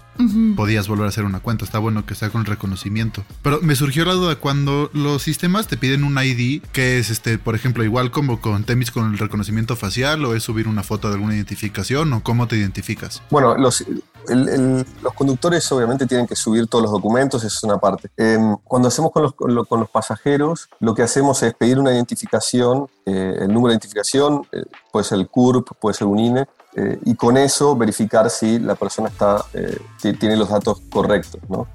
podías 0.55 0.87
volver 0.87 1.05
a 1.05 1.09
hacer 1.09 1.23
una 1.23 1.39
cuenta. 1.39 1.65
Está 1.65 1.79
bueno 1.79 2.05
que 2.05 2.15
sea 2.15 2.29
con 2.29 2.41
el 2.41 2.47
reconocimiento. 2.47 3.23
Pero 3.41 3.59
me 3.61 3.75
surgió 3.75 4.05
la 4.05 4.13
duda, 4.13 4.35
cuando 4.35 4.89
los 4.93 5.23
sistemas 5.23 5.67
te 5.67 5.77
piden 5.77 6.03
un 6.03 6.17
ID, 6.17 6.61
que 6.71 6.99
es, 6.99 7.09
este, 7.09 7.37
por 7.37 7.55
ejemplo, 7.55 7.83
igual 7.83 8.11
como 8.11 8.41
con 8.41 8.63
Temis 8.63 8.91
con 8.91 9.11
el 9.11 9.17
reconocimiento 9.17 9.75
facial, 9.75 10.23
o 10.25 10.35
es 10.35 10.43
subir 10.43 10.67
una 10.67 10.83
foto 10.83 11.07
de 11.07 11.15
alguna 11.15 11.35
identificación, 11.35 12.11
o 12.13 12.23
cómo 12.23 12.47
te 12.47 12.57
identificas? 12.57 13.21
Bueno, 13.29 13.57
los, 13.57 13.85
los 14.29 15.13
conductores 15.13 15.71
obviamente 15.71 16.05
tienen 16.05 16.27
que 16.27 16.35
subir 16.35 16.67
todos 16.67 16.83
los 16.83 16.91
documentos, 16.91 17.43
eso 17.43 17.55
es 17.55 17.63
una 17.63 17.77
parte. 17.77 18.09
Em, 18.17 18.57
cuando 18.63 18.87
hacemos 18.87 19.11
con 19.11 19.23
los, 19.23 19.33
con 19.33 19.79
los 19.79 19.89
pasajeros, 19.89 20.69
lo 20.79 20.93
que 20.93 21.03
hacemos 21.03 21.41
es 21.43 21.53
pedir 21.53 21.79
una 21.79 21.93
identificación, 21.93 22.87
eh, 23.05 23.37
el 23.41 23.47
número 23.47 23.67
de 23.67 23.73
identificación, 23.73 24.47
eh, 24.51 24.63
puede 24.91 25.05
ser 25.05 25.19
el 25.19 25.27
CURP, 25.27 25.69
puede 25.79 25.93
ser 25.93 26.07
un 26.07 26.19
INE, 26.19 26.47
eh, 26.75 26.99
y 27.05 27.15
con 27.15 27.37
eso 27.37 27.75
verificar 27.75 28.29
si 28.29 28.59
la 28.59 28.75
persona 28.75 29.09
está, 29.09 29.43
tiene 30.01 30.35
los 30.35 30.49
datos 30.49 30.81
correctos. 30.89 31.41
¿no? 31.49 31.67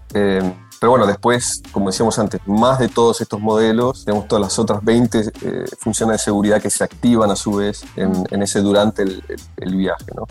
pero 0.83 0.91
bueno, 0.91 1.07
después, 1.07 1.63
como 1.71 1.91
decíamos 1.91 2.19
antes, 2.19 2.41
más 2.45 2.81
de 2.81 2.89
todos 2.89 3.21
estos 3.21 3.39
modelos, 3.39 4.05
tenemos 4.05 4.27
todas 4.27 4.43
las 4.43 4.59
otras 4.59 4.83
20 4.83 5.21
eh, 5.21 5.65
funciones 5.79 6.17
de 6.17 6.19
seguridad 6.25 6.61
que 6.61 6.71
se 6.71 6.83
activan 6.83 7.31
a 7.31 7.37
su 7.37 7.53
vez 7.53 7.85
en, 7.95 8.43
ese 8.43 8.63
durante 8.63 9.03
el, 9.03 9.23
el, 9.59 9.77
viaje, 9.77 10.07
¿no? 10.13 10.27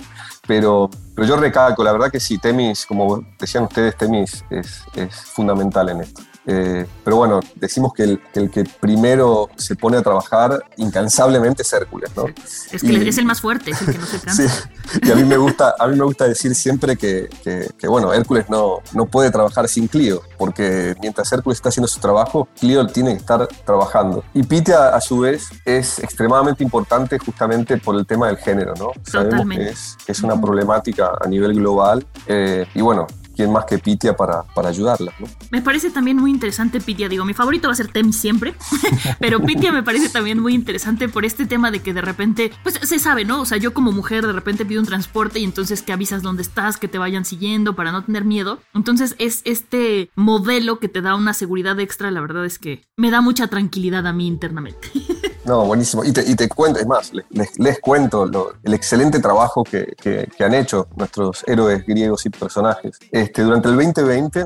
Pero, 0.47 0.89
pero 1.15 1.27
yo 1.27 1.37
recalco, 1.37 1.83
la 1.83 1.91
verdad 1.91 2.11
que 2.11 2.19
sí, 2.19 2.37
Temis, 2.37 2.85
como 2.85 3.23
decían 3.39 3.65
ustedes, 3.65 3.95
Temis 3.95 4.43
es, 4.49 4.81
es 4.95 5.15
fundamental 5.15 5.89
en 5.89 6.01
esto. 6.01 6.21
Eh, 6.47 6.87
pero 7.03 7.17
bueno, 7.17 7.39
decimos 7.55 7.93
que 7.93 8.03
el, 8.03 8.49
que 8.49 8.63
primero 8.79 9.49
se 9.57 9.75
pone 9.75 9.97
a 9.97 10.01
trabajar 10.01 10.63
incansablemente 10.77 11.61
es 11.61 11.71
Hércules, 11.71 12.09
¿no? 12.15 12.25
Es 12.71 12.81
que 12.81 13.07
es 13.07 13.17
el 13.19 13.25
más 13.25 13.41
fuerte, 13.41 13.71
es 13.71 13.81
el 13.81 13.91
que 13.91 13.99
no 13.99 14.05
se 14.05 14.19
cansa. 14.25 14.47
Sí, 14.47 14.99
y 15.03 15.11
a 15.11 15.15
mí 15.15 15.23
me 15.23 15.37
gusta, 15.37 15.75
a 15.77 15.87
mí 15.87 15.95
me 15.95 16.03
gusta 16.03 16.27
decir 16.27 16.55
siempre 16.55 16.97
que, 16.97 17.29
que, 17.43 17.87
bueno, 17.87 18.11
Hércules 18.11 18.49
no, 18.49 18.79
no 18.93 19.05
puede 19.05 19.29
trabajar 19.29 19.67
sin 19.67 19.87
Clio, 19.87 20.23
porque 20.37 20.95
mientras 20.99 21.31
Hércules 21.31 21.57
está 21.57 21.69
haciendo 21.69 21.87
su 21.87 21.99
trabajo, 21.99 22.47
Clio 22.59 22.87
tiene 22.87 23.11
que 23.11 23.19
estar 23.19 23.47
trabajando. 23.63 24.23
Y 24.33 24.41
Pitia, 24.41 24.95
a 24.95 25.01
su 25.01 25.19
vez, 25.19 25.49
es 25.63 25.99
extremadamente 25.99 26.63
importante 26.63 27.19
justamente 27.19 27.77
por 27.77 27.95
el 27.95 28.07
tema 28.07 28.27
del 28.27 28.37
género, 28.37 28.73
¿no? 28.79 28.91
Sabemos 29.03 29.47
que 29.47 29.69
es, 29.69 29.97
que 30.05 30.11
es 30.11 30.21
una 30.21 30.30
problemática 30.39 31.11
a 31.19 31.27
nivel 31.27 31.55
global. 31.55 32.05
Eh, 32.27 32.65
y 32.75 32.81
bueno, 32.81 33.07
quién 33.35 33.51
más 33.51 33.65
que 33.65 33.79
Pitia 33.79 34.15
para, 34.15 34.43
para 34.43 34.69
ayudarla. 34.69 35.11
¿no? 35.19 35.27
Me 35.51 35.61
parece 35.61 35.89
también 35.89 36.17
muy 36.17 36.31
interesante 36.31 36.79
Pitia, 36.79 37.09
digo, 37.09 37.25
mi 37.25 37.33
favorito 37.33 37.67
va 37.67 37.73
a 37.73 37.75
ser 37.75 37.87
Temi 37.87 38.13
siempre, 38.13 38.55
pero 39.19 39.41
Pitia 39.41 39.71
me 39.71 39.83
parece 39.83 40.09
también 40.09 40.39
muy 40.39 40.53
interesante 40.53 41.09
por 41.09 41.25
este 41.25 41.45
tema 41.45 41.71
de 41.71 41.81
que 41.81 41.93
de 41.93 42.01
repente, 42.01 42.51
pues 42.63 42.79
se 42.81 42.99
sabe, 42.99 43.25
¿no? 43.25 43.41
O 43.41 43.45
sea, 43.45 43.57
yo 43.57 43.73
como 43.73 43.91
mujer 43.91 44.25
de 44.25 44.33
repente 44.33 44.65
pido 44.65 44.81
un 44.81 44.87
transporte 44.87 45.39
y 45.39 45.43
entonces 45.43 45.81
que 45.81 45.93
avisas 45.93 46.21
dónde 46.21 46.41
estás, 46.41 46.77
que 46.77 46.87
te 46.87 46.97
vayan 46.97 47.25
siguiendo 47.25 47.75
para 47.75 47.91
no 47.91 48.03
tener 48.03 48.25
miedo. 48.25 48.59
Entonces 48.73 49.15
es 49.17 49.41
este 49.45 50.09
modelo 50.15 50.79
que 50.79 50.87
te 50.87 51.01
da 51.01 51.15
una 51.15 51.33
seguridad 51.33 51.79
extra, 51.79 52.11
la 52.11 52.21
verdad 52.21 52.45
es 52.45 52.59
que 52.59 52.83
me 52.97 53.11
da 53.11 53.21
mucha 53.21 53.47
tranquilidad 53.47 54.05
a 54.07 54.13
mí 54.13 54.27
internamente. 54.27 54.91
No, 55.45 55.65
buenísimo. 55.65 56.03
Y 56.03 56.11
te, 56.11 56.23
y 56.29 56.35
te 56.35 56.47
cuento, 56.47 56.79
es 56.79 56.87
más, 56.87 57.11
les, 57.13 57.59
les 57.59 57.79
cuento 57.79 58.29
el 58.63 58.73
excelente 58.73 59.19
trabajo 59.19 59.63
que, 59.63 59.93
que, 60.01 60.43
han 60.43 60.53
hecho 60.53 60.87
nuestros 60.95 61.43
héroes 61.47 61.85
griegos 61.85 62.25
y 62.25 62.29
personajes. 62.29 62.97
Este, 63.11 63.43
durante 63.43 63.69
el 63.69 63.75
2020, 63.75 64.45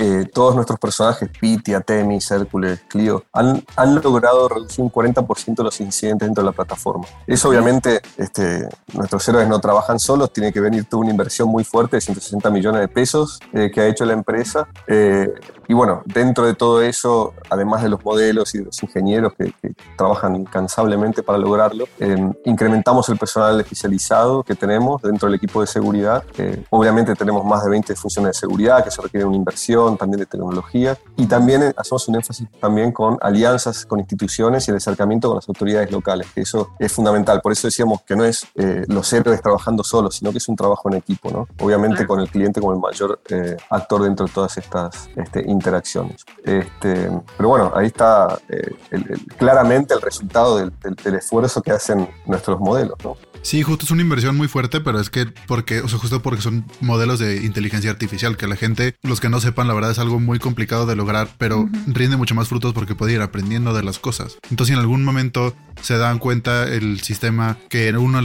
eh, 0.00 0.26
todos 0.32 0.54
nuestros 0.54 0.78
personajes, 0.78 1.28
Pitia, 1.40 1.80
Temis, 1.80 2.30
Hércules, 2.30 2.80
Clio, 2.88 3.24
han, 3.32 3.64
han 3.76 3.94
logrado 3.96 4.48
reducir 4.48 4.84
un 4.84 4.90
40% 4.90 5.62
los 5.62 5.80
incidentes 5.80 6.26
dentro 6.26 6.42
de 6.42 6.50
la 6.50 6.52
plataforma. 6.52 7.06
Eso 7.26 7.48
obviamente, 7.48 8.00
este, 8.16 8.68
nuestros 8.94 9.28
héroes 9.28 9.48
no 9.48 9.60
trabajan 9.60 9.98
solos, 9.98 10.32
tiene 10.32 10.52
que 10.52 10.60
venir 10.60 10.84
toda 10.84 11.02
una 11.02 11.10
inversión 11.10 11.48
muy 11.48 11.64
fuerte 11.64 11.96
de 11.96 12.00
160 12.00 12.50
millones 12.50 12.80
de 12.80 12.88
pesos 12.88 13.40
eh, 13.52 13.70
que 13.72 13.80
ha 13.80 13.86
hecho 13.86 14.04
la 14.04 14.12
empresa. 14.12 14.68
Eh, 14.86 15.32
y 15.68 15.74
bueno, 15.74 16.02
dentro 16.06 16.46
de 16.46 16.54
todo 16.54 16.82
eso, 16.82 17.34
además 17.50 17.82
de 17.82 17.90
los 17.90 18.02
modelos 18.02 18.54
y 18.54 18.58
de 18.58 18.64
los 18.64 18.82
ingenieros 18.82 19.34
que, 19.34 19.52
trabajan 19.96 20.27
incansablemente 20.36 21.22
para 21.22 21.38
lograrlo, 21.38 21.86
em, 21.98 22.32
incrementamos 22.44 23.08
el 23.08 23.18
personal 23.18 23.60
especializado 23.60 24.42
que 24.42 24.54
tenemos 24.54 25.02
dentro 25.02 25.28
del 25.28 25.36
equipo 25.36 25.60
de 25.60 25.66
seguridad. 25.66 26.24
obviamente 26.70 27.14
tenemos 27.14 27.44
más 27.44 27.64
de 27.64 27.70
20 27.70 27.94
funciones 27.94 28.32
de 28.32 28.40
seguridad 28.40 28.84
que 28.84 28.90
se 28.90 29.02
requieren 29.02 29.28
una 29.28 29.36
inversión 29.36 29.96
también 29.96 30.20
de 30.20 30.26
tecnología 30.26 30.96
y 31.16 31.26
también 31.26 31.62
eh, 31.62 31.74
hacemos 31.76 32.06
un 32.08 32.16
énfasis 32.16 32.48
también 32.60 32.92
con 32.92 33.18
alianzas 33.20 33.84
con 33.86 33.98
instituciones 33.98 34.66
y 34.68 34.70
el 34.70 34.76
acercamiento 34.76 35.28
con 35.28 35.36
las 35.36 35.48
autoridades 35.48 35.90
locales, 35.90 36.26
que 36.34 36.42
eso 36.42 36.70
es 36.78 36.92
fundamental. 36.92 37.40
Por 37.40 37.52
eso 37.52 37.66
decíamos 37.66 38.02
que 38.02 38.16
no 38.16 38.24
es 38.24 38.46
eh, 38.54 38.84
los 38.88 39.12
héroes 39.12 39.40
trabajando 39.42 39.82
solos, 39.84 40.16
sino 40.16 40.32
que 40.32 40.38
es 40.38 40.48
un 40.48 40.56
trabajo 40.56 40.88
en 40.88 40.96
equipo, 40.96 41.30
¿no? 41.30 41.48
Obviamente 41.64 42.06
con 42.06 42.20
el 42.20 42.28
cliente 42.28 42.60
como 42.60 42.72
el 42.72 42.78
mayor 42.78 43.20
eh, 43.28 43.56
actor 43.70 44.02
dentro 44.02 44.26
de 44.26 44.32
todas 44.32 44.56
estas 44.56 45.08
este, 45.16 45.44
interacciones. 45.46 46.24
Este, 46.44 47.10
pero 47.36 47.48
bueno, 47.48 47.72
ahí 47.74 47.86
está 47.86 48.38
eh, 48.48 48.74
claramente 49.36 49.94
el 49.94 50.00
resultado 50.00 50.17
del, 50.20 50.72
esfuerzo 51.14 51.62
que 51.62 51.70
hacen 51.70 52.08
nuestros 52.26 52.60
modelos. 52.60 52.96
¿no? 53.04 53.16
Sí, 53.42 53.62
justo 53.62 53.84
es 53.84 53.90
una 53.90 54.02
inversión 54.02 54.36
muy 54.36 54.48
fuerte, 54.48 54.80
pero 54.80 55.00
es 55.00 55.10
que 55.10 55.26
porque, 55.46 55.80
o 55.80 55.88
sea, 55.88 55.98
justo 55.98 56.20
porque 56.22 56.42
son 56.42 56.64
modelos 56.80 57.18
de 57.18 57.44
inteligencia 57.44 57.90
artificial, 57.90 58.36
que 58.36 58.46
la 58.46 58.56
gente, 58.56 58.96
los 59.02 59.20
que 59.20 59.28
no 59.28 59.40
sepan, 59.40 59.68
la 59.68 59.74
verdad 59.74 59.90
es 59.90 59.98
algo 59.98 60.20
muy 60.20 60.38
complicado 60.38 60.86
de 60.86 60.96
lograr, 60.96 61.28
pero 61.38 61.68
rinde 61.86 62.16
mucho 62.16 62.34
más 62.34 62.48
frutos 62.48 62.72
porque 62.72 62.94
puede 62.94 63.12
ir 63.14 63.20
aprendiendo 63.20 63.74
de 63.74 63.82
las 63.82 63.98
cosas. 63.98 64.38
Entonces, 64.50 64.74
en 64.74 64.80
algún 64.80 65.04
momento 65.04 65.54
se 65.82 65.96
dan 65.96 66.18
cuenta 66.18 66.68
el 66.68 67.00
sistema 67.00 67.56
que 67.68 67.96
uno 67.96 68.24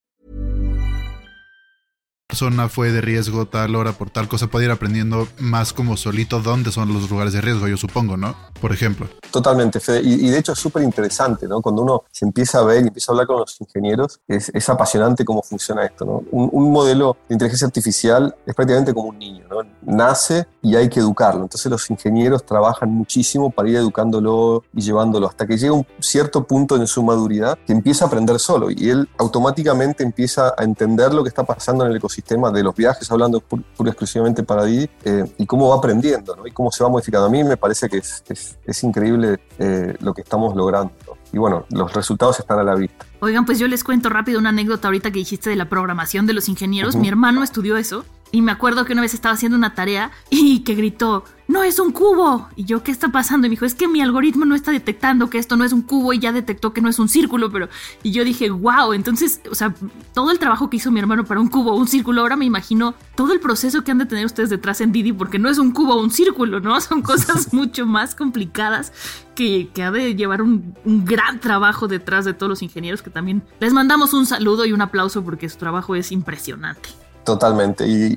Persona 2.31 2.69
fue 2.69 2.93
de 2.93 3.01
riesgo 3.01 3.45
tal 3.45 3.75
hora 3.75 3.91
por 3.91 4.09
tal 4.09 4.29
cosa, 4.29 4.47
puede 4.47 4.63
ir 4.63 4.71
aprendiendo 4.71 5.27
más 5.39 5.73
como 5.73 5.97
solito 5.97 6.39
dónde 6.39 6.71
son 6.71 6.93
los 6.93 7.09
lugares 7.09 7.33
de 7.33 7.41
riesgo, 7.41 7.67
yo 7.67 7.75
supongo, 7.75 8.15
¿no? 8.15 8.35
Por 8.61 8.71
ejemplo. 8.71 9.07
Totalmente. 9.31 9.79
Y, 10.01 10.29
de 10.29 10.37
hecho 10.37 10.53
es 10.53 10.59
súper 10.59 10.83
interesante, 10.83 11.45
¿no? 11.45 11.61
Cuando 11.61 11.81
uno 11.81 12.03
se 12.09 12.23
empieza 12.23 12.59
a 12.59 12.63
ver 12.63 12.85
y 12.85 12.87
empieza 12.87 13.11
a 13.11 13.13
hablar 13.13 13.27
con 13.27 13.39
los 13.39 13.59
ingenieros, 13.59 14.21
es, 14.29 14.69
apasionante 14.69 15.25
cómo 15.25 15.41
funciona 15.41 15.83
esto, 15.83 16.05
¿no? 16.05 16.23
Un, 16.31 16.49
un, 16.53 16.71
modelo 16.71 17.17
de 17.27 17.35
inteligencia 17.35 17.67
artificial 17.67 18.33
es 18.45 18.55
prácticamente 18.55 18.93
como 18.93 19.09
un 19.09 19.19
niño, 19.19 19.43
¿no? 19.49 19.57
Nace 19.81 20.47
y 20.61 20.77
hay 20.77 20.87
que 20.87 21.01
educarlo. 21.01 21.41
Entonces 21.41 21.69
los 21.69 21.89
ingenieros 21.89 22.45
trabajan 22.45 22.89
muchísimo 22.89 23.49
para 23.49 23.67
ir 23.67 23.75
educándolo 23.75 24.63
y 24.73 24.81
llevándolo 24.81 25.27
hasta 25.27 25.45
que 25.45 25.57
llega 25.57 25.73
un 25.73 25.85
cierto 25.99 26.47
punto 26.47 26.77
en 26.77 26.87
su 26.87 27.03
maduridad 27.03 27.57
que 27.67 27.73
empieza 27.73 28.05
a 28.05 28.07
aprender 28.07 28.39
solo 28.39 28.71
y 28.71 28.89
él 28.89 29.09
automáticamente 29.17 30.03
empieza 30.03 30.53
a 30.57 30.63
entender 30.63 31.13
lo 31.13 31.23
que 31.23 31.29
está 31.29 31.43
pasando 31.43 31.83
en 31.83 31.91
el 31.91 31.97
ecosistema 31.97 32.20
tema 32.21 32.51
de 32.51 32.63
los 32.63 32.75
viajes, 32.75 33.09
hablando 33.11 33.39
pura 33.41 33.89
exclusivamente 33.89 34.43
para 34.43 34.65
Didi, 34.65 34.89
eh, 35.03 35.25
y 35.37 35.45
cómo 35.45 35.69
va 35.69 35.77
aprendiendo 35.77 36.35
¿no? 36.35 36.47
y 36.47 36.51
cómo 36.51 36.71
se 36.71 36.83
va 36.83 36.89
modificando. 36.89 37.27
A 37.27 37.29
mí 37.29 37.43
me 37.43 37.57
parece 37.57 37.89
que 37.89 37.97
es, 37.97 38.23
es, 38.65 38.83
increíble 38.83 39.39
eh, 39.59 39.95
lo 39.99 40.13
que 40.13 40.21
estamos 40.21 40.55
logrando. 40.55 40.93
Y 41.33 41.37
bueno, 41.37 41.65
los 41.69 41.93
resultados 41.93 42.39
están 42.39 42.59
a 42.59 42.63
la 42.63 42.75
vista. 42.75 43.05
Oigan, 43.21 43.45
pues 43.45 43.59
yo 43.59 43.67
les 43.67 43.83
cuento 43.83 44.09
rápido 44.09 44.39
una 44.39 44.49
anécdota 44.49 44.87
ahorita 44.87 45.11
que 45.11 45.19
dijiste 45.19 45.49
de 45.49 45.55
la 45.55 45.69
programación 45.69 46.25
de 46.25 46.33
los 46.33 46.49
ingenieros. 46.49 46.95
Mi 46.95 47.07
hermano 47.07 47.43
estudió 47.43 47.77
eso 47.77 48.03
Y 48.31 48.41
me 48.41 48.51
acuerdo 48.51 48.85
que 48.85 48.93
una 48.93 49.01
vez 49.01 49.13
estaba 49.13 49.35
haciendo 49.35 49.57
una 49.57 49.75
tarea 49.75 50.11
y 50.29 50.59
que 50.59 50.75
gritó, 50.75 51.25
no 51.51 51.63
es 51.63 51.79
un 51.79 51.91
cubo. 51.91 52.47
Y 52.55 52.63
yo, 52.63 52.81
¿qué 52.81 52.91
está 52.91 53.09
pasando? 53.09 53.45
Y 53.45 53.49
me 53.49 53.53
dijo, 53.53 53.65
es 53.65 53.75
que 53.75 53.87
mi 53.87 54.01
algoritmo 54.01 54.45
no 54.45 54.55
está 54.55 54.71
detectando 54.71 55.29
que 55.29 55.37
esto 55.37 55.57
no 55.57 55.65
es 55.65 55.73
un 55.73 55.81
cubo 55.81 56.13
y 56.13 56.19
ya 56.19 56.31
detectó 56.31 56.71
que 56.71 56.81
no 56.81 56.89
es 56.89 56.97
un 56.97 57.09
círculo, 57.09 57.51
pero... 57.51 57.67
Y 58.03 58.11
yo 58.11 58.23
dije, 58.23 58.49
wow, 58.49 58.93
entonces, 58.93 59.41
o 59.51 59.55
sea, 59.55 59.75
todo 60.13 60.31
el 60.31 60.39
trabajo 60.39 60.69
que 60.69 60.77
hizo 60.77 60.91
mi 60.91 60.99
hermano 61.01 61.25
para 61.25 61.41
un 61.41 61.49
cubo 61.49 61.73
o 61.73 61.75
un 61.75 61.87
círculo, 61.87 62.21
ahora 62.21 62.37
me 62.37 62.45
imagino 62.45 62.95
todo 63.15 63.33
el 63.33 63.41
proceso 63.41 63.83
que 63.83 63.91
han 63.91 63.97
de 63.97 64.05
tener 64.05 64.25
ustedes 64.25 64.49
detrás 64.49 64.79
en 64.79 64.93
Didi, 64.93 65.11
porque 65.11 65.39
no 65.39 65.49
es 65.49 65.57
un 65.57 65.71
cubo 65.71 65.95
o 65.95 66.01
un 66.01 66.11
círculo, 66.11 66.61
¿no? 66.61 66.79
Son 66.79 67.01
cosas 67.03 67.53
mucho 67.53 67.85
más 67.85 68.15
complicadas 68.15 68.93
que, 69.35 69.69
que 69.73 69.83
ha 69.83 69.91
de 69.91 70.15
llevar 70.15 70.41
un, 70.41 70.73
un, 70.85 71.03
gran 71.03 71.39
trabajo 71.41 71.87
detrás 71.87 72.23
de 72.23 72.33
todos 72.33 72.49
los 72.49 72.61
ingenieros 72.61 73.01
que 73.01 73.09
también 73.09 73.43
les 73.59 73.73
mandamos 73.73 74.13
un 74.13 74.25
saludo 74.25 74.65
y 74.65 74.71
un 74.71 74.81
aplauso 74.81 75.23
porque 75.23 75.49
su 75.49 75.57
trabajo 75.57 75.95
es 75.95 76.11
impresionante. 76.11 77.00
Totalmente, 77.23 77.87
y, 77.87 78.15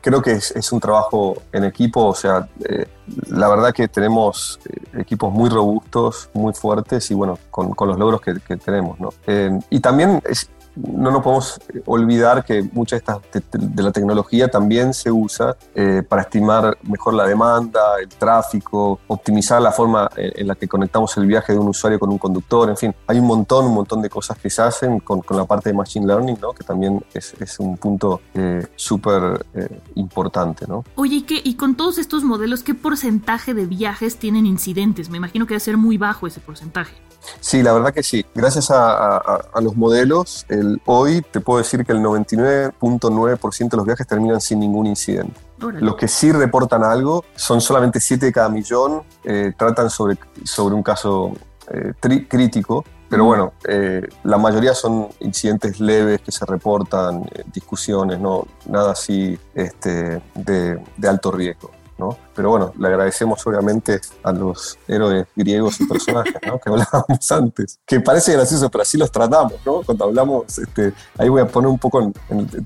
creo 0.00 0.22
que 0.22 0.32
es, 0.32 0.72
un 0.72 0.80
trabajo 0.80 1.42
en 1.52 1.64
equipo, 1.64 2.06
o 2.06 2.14
sea, 2.14 2.48
eh, 2.66 2.86
la 3.28 3.48
verdad 3.48 3.72
que 3.72 3.86
tenemos 3.86 4.58
eh, 4.66 5.00
equipos 5.00 5.30
muy 5.30 5.50
robustos, 5.50 6.30
muy 6.32 6.54
fuertes 6.54 7.10
y 7.10 7.14
bueno, 7.14 7.38
con, 7.50 7.74
los 7.78 7.98
logros 7.98 8.20
que, 8.20 8.56
tenemos, 8.56 8.98
¿no? 8.98 9.10
Eh, 9.26 9.58
y 9.68 9.80
también 9.80 10.22
es, 10.24 10.48
no 10.76 11.10
nos 11.10 11.22
podemos 11.22 11.60
olvidar 11.86 12.44
que 12.44 12.62
mucha 12.72 12.96
de, 12.96 13.42
de 13.52 13.82
la 13.82 13.92
tecnología 13.92 14.48
también 14.48 14.92
se 14.94 15.10
usa 15.10 15.56
eh, 15.74 16.02
para 16.06 16.22
estimar 16.22 16.76
mejor 16.82 17.14
la 17.14 17.26
demanda, 17.26 17.80
el 18.00 18.08
tráfico, 18.08 19.00
optimizar 19.06 19.60
la 19.60 19.72
forma 19.72 20.10
en 20.16 20.46
la 20.46 20.54
que 20.54 20.68
conectamos 20.68 21.16
el 21.16 21.26
viaje 21.26 21.52
de 21.52 21.58
un 21.58 21.68
usuario 21.68 21.98
con 21.98 22.10
un 22.10 22.18
conductor, 22.18 22.68
en 22.68 22.76
fin, 22.76 22.94
hay 23.06 23.18
un 23.18 23.26
montón, 23.26 23.66
un 23.66 23.74
montón 23.74 24.02
de 24.02 24.10
cosas 24.10 24.38
que 24.38 24.50
se 24.50 24.62
hacen 24.62 25.00
con, 25.00 25.20
con 25.20 25.36
la 25.36 25.44
parte 25.44 25.70
de 25.70 25.74
Machine 25.74 26.06
Learning, 26.06 26.38
¿no? 26.40 26.52
que 26.52 26.64
también 26.64 27.04
es, 27.14 27.34
es 27.40 27.58
un 27.58 27.76
punto 27.76 28.20
eh, 28.34 28.66
súper 28.76 29.46
eh, 29.54 29.80
importante. 29.94 30.66
¿no? 30.66 30.84
Oye, 30.96 31.16
¿y, 31.16 31.22
qué, 31.22 31.40
y 31.42 31.54
con 31.54 31.74
todos 31.74 31.98
estos 31.98 32.24
modelos, 32.24 32.62
¿qué 32.62 32.74
porcentaje 32.74 33.54
de 33.54 33.66
viajes 33.66 34.16
tienen 34.16 34.46
incidentes? 34.46 35.10
Me 35.10 35.16
imagino 35.16 35.46
que 35.46 35.54
debe 35.54 35.60
ser 35.60 35.76
muy 35.76 35.98
bajo 35.98 36.26
ese 36.26 36.40
porcentaje. 36.40 36.94
Sí, 37.40 37.62
la 37.62 37.72
verdad 37.72 37.92
que 37.92 38.02
sí. 38.02 38.24
Gracias 38.34 38.70
a, 38.70 39.40
los 39.60 39.76
modelos, 39.76 40.46
el, 40.48 40.80
hoy 40.86 41.22
te 41.22 41.40
puedo 41.40 41.58
decir 41.58 41.84
que 41.84 41.92
el 41.92 41.98
99.9% 41.98 43.70
de 43.70 43.76
los 43.76 43.86
viajes 43.86 44.06
terminan 44.06 44.40
sin 44.40 44.60
ningún 44.60 44.86
incidente. 44.86 45.40
Los 45.58 45.96
que 45.96 46.06
sí 46.06 46.32
reportan 46.32 46.84
algo 46.84 47.24
son 47.34 47.60
solamente 47.60 47.98
7 47.98 48.26
de 48.26 48.32
cada 48.32 48.48
millón, 48.48 49.02
eh, 49.24 49.52
tratan 49.56 49.88
sobre, 49.88 50.18
sobre 50.44 50.74
un 50.74 50.82
caso 50.82 51.32
eh, 51.70 51.94
crítico, 52.28 52.84
pero 53.08 53.24
bueno, 53.24 53.52
eh, 53.66 54.06
la 54.24 54.36
mayoría 54.36 54.74
son 54.74 55.08
incidentes 55.20 55.80
leves 55.80 56.20
que 56.20 56.32
se 56.32 56.44
reportan, 56.44 57.24
discusiones, 57.52 58.18
no, 58.18 58.46
nada 58.66 58.92
así 58.92 59.38
este, 59.54 60.20
de, 60.34 60.82
de 60.96 61.08
alto 61.08 61.30
riesgo. 61.30 61.70
¿No? 61.98 62.16
Pero 62.34 62.50
bueno, 62.50 62.72
le 62.78 62.88
agradecemos 62.88 63.46
obviamente 63.46 64.00
a 64.22 64.32
los 64.32 64.78
héroes 64.86 65.26
griegos 65.34 65.80
y 65.80 65.86
personajes 65.86 66.34
¿no? 66.46 66.58
que 66.58 66.70
hablábamos 66.70 67.32
antes, 67.32 67.78
que 67.86 68.00
parece 68.00 68.32
gracioso, 68.32 68.68
pero 68.70 68.82
así 68.82 68.98
los 68.98 69.10
tratamos, 69.10 69.54
¿no? 69.64 69.82
Cuando 69.82 70.04
hablamos, 70.04 70.58
este, 70.58 70.92
ahí 71.18 71.28
voy 71.28 71.40
a 71.40 71.46
poner 71.46 71.68
un 71.68 71.78
poco 71.78 72.12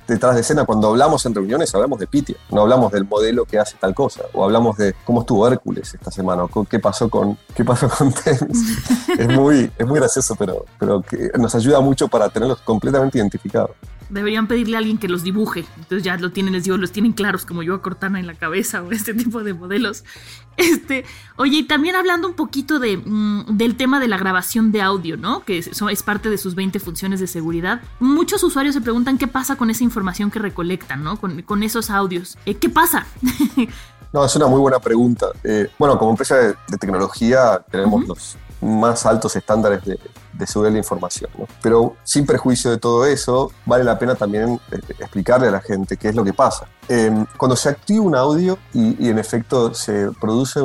detrás 0.07 0.35
de 0.35 0.41
escena, 0.41 0.65
cuando 0.65 0.89
hablamos 0.89 1.25
en 1.27 1.35
reuniones 1.35 1.75
hablamos 1.75 1.99
de 2.01 2.07
Pitia, 2.07 2.37
no 2.51 2.63
hablamos 2.63 2.93
del 2.93 3.05
modelo 3.05 3.45
que 3.45 3.59
hace 3.59 3.77
tal 3.79 3.95
cosa, 3.95 4.23
o 4.33 4.45
hablamos 4.45 4.77
de 4.77 4.95
cómo 5.05 5.21
estuvo 5.21 5.47
Hércules 5.47 5.95
esta 5.95 6.11
semana, 6.11 6.45
o 6.45 6.65
qué 6.65 6.79
pasó 6.79 7.09
con, 7.09 7.39
qué 7.55 7.65
pasó 7.65 7.89
con 7.89 8.13
es, 9.19 9.29
muy, 9.29 9.71
es 9.79 9.87
muy 9.87 9.99
gracioso, 9.99 10.35
pero, 10.37 10.65
pero 10.79 11.03
que 11.03 11.31
nos 11.39 11.55
ayuda 11.55 11.81
mucho 11.81 12.09
para 12.09 12.29
tenerlos 12.29 12.61
completamente 12.61 13.19
identificados. 13.19 13.71
Deberían 14.11 14.47
pedirle 14.47 14.77
a 14.77 14.79
alguien 14.79 14.99
que 14.99 15.09
los 15.09 15.23
dibuje. 15.23 15.65
Entonces 15.77 16.03
ya 16.03 16.17
lo 16.17 16.33
tienen, 16.33 16.53
les 16.53 16.65
digo, 16.65 16.77
los 16.77 16.93
tienen 16.93 17.13
claros, 17.13 17.47
como 17.47 17.63
yo 17.63 17.75
a 17.75 17.83
Cortana 17.83 18.21
en 18.21 18.27
la 18.27 18.35
cabeza 18.35 18.83
o 18.83 18.93
este 18.93 19.15
tipo 19.15 19.43
de 19.43 19.55
modelos. 19.55 20.05
Este, 20.57 21.05
oye, 21.37 21.59
y 21.59 21.63
también 21.63 21.97
hablando 21.97 22.29
un 22.29 22.35
poquito 22.35 22.79
de, 22.79 22.99
mm, 22.99 23.57
del 23.57 23.77
tema 23.77 23.99
de 23.99 24.09
la 24.09 24.19
grabación 24.19 24.73
de 24.73 24.83
audio, 24.83 25.17
¿no? 25.17 25.41
Que 25.45 25.59
es, 25.59 25.71
es, 25.73 26.03
parte 26.03 26.29
de 26.29 26.37
sus 26.37 26.55
20 26.55 26.81
funciones 26.81 27.21
de 27.21 27.27
seguridad. 27.27 27.81
Muchos 27.99 28.43
usuarios 28.43 28.75
se 28.75 28.81
preguntan 28.81 29.17
qué 29.17 29.27
pasa 29.27 29.57
con 29.57 29.71
esa 29.71 29.85
información 29.85 30.31
que 30.31 30.39
recolectan, 30.39 31.03
¿no? 31.03 31.19
Con, 31.19 31.43
con 31.43 31.63
esos 31.63 31.89
audios. 31.89 32.37
Eh, 32.45 32.55
¿Qué 32.57 32.69
pasa? 32.69 33.07
no, 34.13 34.25
es 34.25 34.37
una 34.37 34.49
muy 34.49 34.61
buena 34.61 34.81
pregunta. 34.81 35.27
Eh, 35.45 35.69
bueno, 35.79 35.99
como 35.99 36.11
empresa 36.11 36.37
de, 36.37 36.55
tecnología 36.79 37.65
tenemos 37.71 38.07
los 38.07 38.37
más 38.61 39.07
altos 39.07 39.37
estándares 39.37 39.85
de, 39.85 39.99
de 40.33 40.47
subir 40.47 40.73
la 40.73 40.79
información. 40.79 41.31
Pero 41.63 41.97
sin 42.05 42.27
perjuicio 42.27 42.71
de 42.71 42.79
todo 42.79 43.07
eso, 43.07 43.53
vale 43.67 43.85
la 43.85 43.99
pena 43.99 44.15
también 44.15 44.61
eh, 44.73 44.79
explicarle 44.99 45.49
a 45.49 45.51
la 45.51 45.61
gente 45.61 45.97
qué 45.97 46.09
es 46.09 46.15
lo 46.15 46.25
que 46.25 46.33
pasa. 46.33 46.67
Em, 46.89 47.25
cuando 47.37 47.55
se 47.55 47.69
activa 47.69 48.05
un 48.05 48.17
audio 48.17 48.59
y, 48.75 49.09
en 49.09 49.17
efecto 49.17 49.73
se 49.75 50.11
produce 50.21 50.59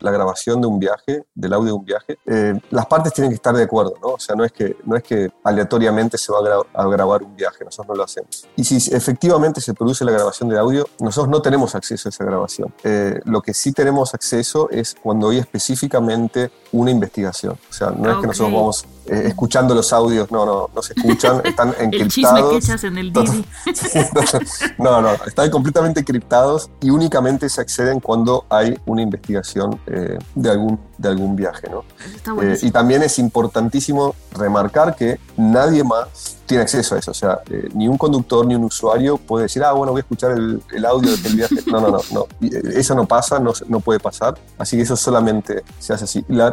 la 0.00 0.10
grabación 0.10 0.60
de 0.60 0.66
un 0.66 0.80
viaje, 0.80 1.24
del 1.32 1.52
audio 1.52 1.66
de 1.66 1.72
un 1.74 1.84
viaje, 1.84 2.18
eh, 2.26 2.60
las 2.70 2.86
partes 2.86 3.12
tienen 3.12 3.30
que 3.30 3.36
estar 3.36 3.54
de 3.54 3.62
acuerdo, 3.62 3.94
¿no? 4.02 4.08
O 4.14 4.18
sea, 4.18 4.34
no 4.34 4.44
es 4.44 4.50
que, 4.50 4.76
no 4.84 4.96
es 4.96 5.04
que 5.04 5.30
aleatoriamente 5.44 6.18
se 6.18 6.32
va 6.32 6.38
a, 6.74 6.88
grabar 6.88 7.22
un 7.22 7.36
viaje, 7.36 7.64
nosotros 7.64 7.86
no 7.86 7.94
lo 7.94 8.02
hacemos. 8.02 8.48
Y 8.56 8.64
si 8.64 8.92
efectivamente 8.92 9.60
se 9.60 9.74
produce 9.74 10.04
la 10.04 10.10
grabación 10.10 10.48
de 10.48 10.58
audio, 10.58 10.88
nosotros 10.98 11.30
no 11.30 11.40
tenemos 11.40 11.76
acceso 11.76 12.08
a 12.08 12.10
esa 12.10 12.24
grabación. 12.24 12.74
Eh, 12.82 13.20
lo 13.26 13.42
que 13.42 13.54
sí 13.54 13.70
tenemos 13.70 14.12
acceso 14.12 14.68
es 14.70 14.96
cuando 15.00 15.30
hay 15.30 15.38
específicamente 15.38 16.50
una 16.72 16.90
investigación. 16.90 17.58
O 17.70 17.72
sea, 17.72 17.90
no 17.90 18.10
es 18.10 18.16
que 18.18 18.26
nosotros 18.26 18.52
vamos 18.52 18.86
eh, 19.08 19.28
escuchando 19.28 19.74
los 19.74 19.92
audios, 19.92 20.30
no, 20.32 20.44
no, 20.44 20.70
no 20.74 20.82
se 20.82 20.92
escuchan, 20.94 21.40
están 21.44 21.68
encriptados. 21.78 22.00
el 22.02 22.08
chisme 22.08 22.50
que 22.50 22.56
echas 22.56 22.84
en 22.84 22.98
el 22.98 23.12
Didi. 23.12 23.44
no, 24.78 25.00
no, 25.00 25.12
están 25.26 25.48
completamente 25.50 26.00
encriptados 26.00 26.70
y 26.80 26.90
únicamente 26.90 27.48
se 27.48 27.60
acceden 27.60 28.00
cuando 28.00 28.44
hay 28.48 28.76
una 28.86 29.02
investigación 29.02 29.80
eh, 29.86 30.18
de, 30.34 30.50
algún, 30.50 30.80
de 30.98 31.08
algún 31.08 31.36
viaje, 31.36 31.68
¿no? 31.70 31.84
Eh, 32.42 32.58
y 32.62 32.70
también 32.72 33.02
es 33.04 33.18
importantísimo 33.18 34.14
remarcar 34.32 34.96
que 34.96 35.20
nadie 35.36 35.84
más 35.84 36.38
tiene 36.46 36.62
acceso 36.62 36.94
a 36.94 36.98
eso, 36.98 37.10
o 37.12 37.14
sea, 37.14 37.40
ni 37.74 37.88
un 37.88 37.98
conductor 37.98 38.46
ni 38.46 38.54
un 38.54 38.64
usuario 38.64 39.18
puede 39.18 39.44
decir, 39.44 39.62
ah, 39.62 39.72
bueno, 39.72 39.92
voy 39.92 40.00
a 40.00 40.02
escuchar 40.02 40.32
el, 40.32 40.84
audio 40.84 41.16
del 41.16 41.34
viaje. 41.34 41.56
No, 41.66 41.80
no, 41.80 41.90
no, 41.90 42.00
no. 42.12 42.26
Eso 42.70 42.94
no 42.94 43.06
pasa, 43.06 43.38
no, 43.38 43.52
no 43.68 43.80
puede 43.80 43.98
pasar, 43.98 44.36
así 44.58 44.76
que 44.76 44.82
eso 44.82 44.96
solamente 44.96 45.62
se 45.78 45.92
hace 45.92 46.04
así. 46.04 46.24
La, 46.28 46.52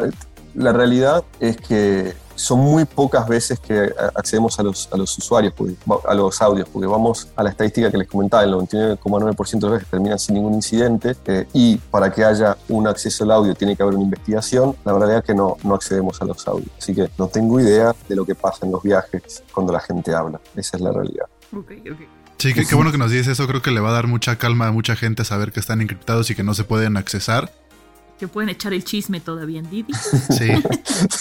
la 0.56 0.72
realidad 0.72 1.24
es 1.40 1.58
que 1.58 2.14
son 2.36 2.60
muy 2.60 2.86
pocas 2.86 3.28
veces 3.28 3.60
que 3.60 3.94
accedemos 4.16 4.60
a 4.60 4.64
los, 4.64 4.90
a 4.92 4.98
los 4.98 5.18
usuarios, 5.18 5.54
a 6.08 6.14
los 6.14 6.42
audios, 6.42 6.68
porque 6.70 6.88
vamos 6.88 7.28
a 7.36 7.44
la 7.44 7.50
estadística 7.50 7.92
que 7.92 7.98
les 7.98 8.08
comentaba, 8.08 8.44
el 8.44 8.54
99,9% 8.54 9.60
de 9.60 9.62
las 9.62 9.72
veces 9.72 9.90
terminan 9.90 10.20
sin 10.20 10.36
ningún 10.36 10.54
incidente 10.54 11.16
eh, 11.26 11.48
y 11.54 11.78
para 11.78 12.12
que 12.12 12.24
haya 12.24 12.58
un 12.70 12.88
acceso 12.88 13.24
al 13.24 13.32
audio 13.32 13.56
tiene 13.56 13.76
que 13.76 13.84
haber 13.84 13.96
una 13.96 14.04
investigación. 14.04 14.76
La 14.86 14.94
verdad 14.94 15.18
es 15.18 15.24
que 15.24 15.34
no, 15.34 15.58
no 15.64 15.76
accedemos 15.76 16.22
a 16.22 16.26
los 16.26 16.48
audios, 16.48 16.70
así 16.78 16.94
que 16.94 17.10
no 17.18 17.28
tengo 17.28 17.60
idea 17.60 17.96
de 18.08 18.16
lo 18.16 18.26
que 18.26 18.36
pasa 18.36 18.66
en 18.66 18.72
los 18.72 18.84
viajes 18.84 19.44
cuando 19.54 19.74
la 19.74 19.80
gente 19.80 20.14
habla. 20.14 20.40
Esa 20.56 20.78
es 20.78 20.84
la 20.84 20.92
realidad. 20.92 21.26
Sí, 22.38 22.54
qué, 22.54 22.66
qué 22.66 22.76
bueno 22.76 22.92
que 22.92 22.98
nos 22.98 23.12
dices 23.12 23.28
eso. 23.28 23.48
Creo 23.48 23.62
que 23.62 23.72
le 23.72 23.80
va 23.80 23.90
a 23.90 23.94
dar 23.94 24.08
mucha 24.08 24.38
calma 24.38 24.68
a 24.68 24.72
mucha 24.72 24.96
gente 24.96 25.24
saber 25.24 25.52
que 25.52 25.60
están 25.60 25.82
encriptados 25.82 26.30
y 26.30 26.36
que 26.36 26.44
no 26.44 26.54
se 26.54 26.64
pueden 26.64 26.98
accesar 26.98 27.52
que 28.24 28.30
pueden 28.30 28.50
echar 28.50 28.74
el 28.74 28.86
chisme 28.86 29.20
todavía 29.20 29.60
en 29.60 29.70
Didi. 29.70 29.94
Sí, 29.94 30.50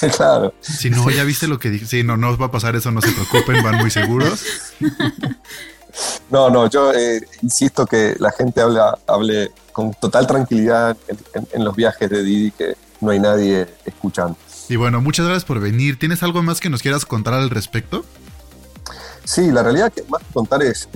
claro. 0.16 0.54
Si 0.60 0.88
no, 0.88 1.10
ya 1.10 1.24
viste 1.24 1.48
lo 1.48 1.58
que 1.58 1.68
dije. 1.68 1.84
Sí, 1.84 2.04
no, 2.04 2.16
no 2.16 2.30
os 2.30 2.40
va 2.40 2.46
a 2.46 2.50
pasar 2.52 2.76
eso, 2.76 2.92
no 2.92 3.00
se 3.00 3.10
preocupen, 3.10 3.60
van 3.60 3.78
muy 3.78 3.90
seguros. 3.90 4.44
No, 6.30 6.48
no, 6.48 6.70
yo 6.70 6.92
eh, 6.92 7.26
insisto 7.42 7.86
que 7.86 8.14
la 8.20 8.30
gente 8.30 8.60
habla, 8.60 8.96
hable 9.08 9.50
con 9.72 9.92
total 9.94 10.28
tranquilidad 10.28 10.96
en, 11.52 11.64
los 11.64 11.74
viajes 11.74 12.08
de 12.08 12.22
Didi, 12.22 12.52
que 12.52 12.76
no 13.00 13.10
hay 13.10 13.18
nadie 13.18 13.66
escuchando. 13.84 14.36
Y 14.68 14.76
bueno, 14.76 15.00
muchas 15.00 15.26
gracias 15.26 15.44
por 15.44 15.58
venir. 15.58 15.98
¿Tienes 15.98 16.22
algo 16.22 16.40
más 16.42 16.60
que 16.60 16.70
nos 16.70 16.82
quieras 16.82 17.04
contar 17.04 17.34
al 17.34 17.50
respecto? 17.50 18.04
Sí, 19.24 19.50
la 19.50 19.64
realidad 19.64 19.92
que 19.92 20.04
más 20.04 20.22
que 20.22 20.32
contar 20.32 20.62
es, 20.62 20.88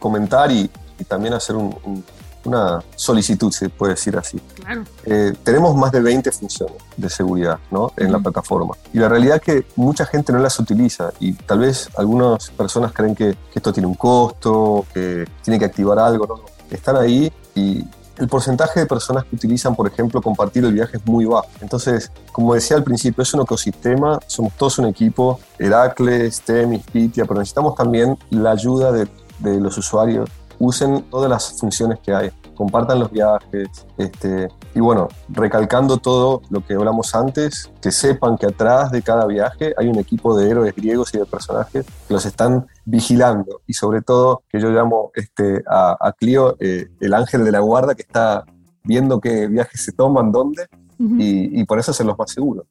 comentar 0.00 0.50
y, 0.50 0.68
también 1.06 1.34
hacer 1.34 1.54
un 1.54 2.04
una 2.44 2.82
solicitud, 2.96 3.50
se 3.50 3.68
puede 3.68 3.94
decir 3.94 4.16
así. 4.16 4.38
Claro. 4.56 4.84
Eh, 5.04 5.32
tenemos 5.42 5.76
más 5.76 5.92
de 5.92 6.00
20 6.00 6.30
funciones 6.32 6.76
de 6.96 7.10
seguridad 7.10 7.58
¿no? 7.70 7.92
en 7.96 8.12
la 8.12 8.18
plataforma. 8.18 8.74
Y 8.92 8.98
la 8.98 9.08
realidad 9.08 9.36
es 9.36 9.42
que 9.42 9.66
mucha 9.76 10.06
gente 10.06 10.32
no 10.32 10.38
las 10.38 10.58
utiliza 10.58 11.12
y 11.20 11.32
tal 11.32 11.60
vez 11.60 11.88
algunas 11.96 12.50
personas 12.50 12.92
creen 12.92 13.14
que, 13.14 13.36
esto 13.54 13.72
tiene 13.72 13.86
un 13.86 13.94
costo, 13.94 14.84
que 14.92 15.26
tiene 15.42 15.58
que 15.58 15.64
activar 15.64 15.98
algo. 15.98 16.26
¿no? 16.26 16.40
Están 16.70 16.96
ahí 16.96 17.32
y 17.54 17.84
el 18.18 18.28
porcentaje 18.28 18.80
de 18.80 18.86
personas 18.86 19.24
que 19.24 19.34
utilizan, 19.34 19.74
por 19.74 19.86
ejemplo, 19.86 20.22
compartir 20.22 20.64
el 20.64 20.72
viaje 20.72 20.98
es 20.98 21.06
muy 21.06 21.24
bajo. 21.24 21.48
Entonces, 21.60 22.10
como 22.32 22.54
decía 22.54 22.76
al 22.76 22.84
principio, 22.84 23.22
es 23.22 23.34
un 23.34 23.42
ecosistema, 23.42 24.20
somos 24.26 24.52
todos 24.54 24.78
un 24.78 24.86
equipo, 24.86 25.40
Heracles, 25.58 26.40
Temis, 26.42 26.82
Pitia, 26.92 27.24
pero 27.24 27.40
necesitamos 27.40 27.74
también 27.74 28.16
la 28.30 28.52
ayuda 28.52 28.92
de, 28.92 29.08
de 29.40 29.60
los 29.60 29.76
usuarios 29.78 30.28
usen 30.64 31.02
todas 31.10 31.30
las 31.30 31.58
funciones 31.58 31.98
que 32.00 32.14
hay, 32.14 32.30
compartan 32.54 32.98
los 33.00 33.10
viajes, 33.10 33.68
este, 33.98 34.48
y 34.74 34.80
bueno, 34.80 35.08
recalcando 35.28 35.98
todo 35.98 36.42
lo 36.50 36.64
que 36.64 36.74
hablamos 36.74 37.14
antes, 37.14 37.70
que 37.80 37.90
sepan 37.90 38.36
que 38.36 38.46
atrás 38.46 38.90
de 38.90 39.02
cada 39.02 39.26
viaje 39.26 39.74
hay 39.76 39.88
un 39.88 39.98
equipo 39.98 40.36
de 40.36 40.48
héroes 40.48 40.74
griegos 40.74 41.14
y 41.14 41.18
de 41.18 41.26
personajes 41.26 41.84
que 41.84 42.14
los 42.14 42.24
están 42.26 42.66
vigilando 42.84 43.60
y 43.66 43.74
sobre 43.74 44.02
todo 44.02 44.42
que 44.48 44.60
yo 44.60 44.70
llamo 44.70 45.10
este, 45.14 45.62
a, 45.68 46.12
Clio 46.18 46.56
eh, 46.60 46.88
el 47.00 47.14
ángel 47.14 47.44
de 47.44 47.52
la 47.52 47.60
guarda 47.60 47.94
que 47.94 48.02
está 48.02 48.44
viendo 48.84 49.20
qué 49.20 49.46
viajes 49.48 49.82
se 49.82 49.92
toman, 49.92 50.30
dónde 50.32 50.66
y, 50.98 51.60
y 51.60 51.64
por 51.64 51.78
eso 51.78 51.92
se 51.92 52.04
los 52.04 52.16
más 52.16 52.30
seguros. 52.30 52.66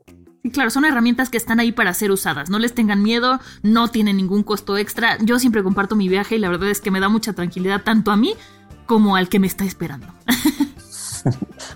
Claro, 0.52 0.70
son 0.70 0.84
herramientas 0.84 1.30
que 1.30 1.38
están 1.38 1.60
ahí 1.62 1.72
para 1.72 1.94
ser 1.94 2.12
usadas. 2.12 2.50
No 2.50 2.60
les 2.60 2.76
tengan 2.76 3.02
miedo, 3.02 3.40
no 3.62 3.88
tienen 3.88 4.18
ningún 4.18 4.44
costo 4.44 4.78
extra. 4.78 5.18
Yo 5.22 5.40
siempre 5.40 5.64
comparto 5.64 5.96
mi 5.96 6.10
viaje 6.10 6.36
y 6.36 6.40
la 6.40 6.50
verdad 6.50 6.70
es 6.70 6.82
que 6.82 6.92
me 6.92 7.00
da 7.00 7.08
mucha 7.08 7.32
tranquilidad 7.34 7.82
tanto 7.82 8.12
a 8.12 8.18
mí 8.18 8.36
como 8.86 9.16
al 9.16 9.30
que 9.30 9.40
me 9.40 9.48
está 9.48 9.64
esperando. 9.64 10.08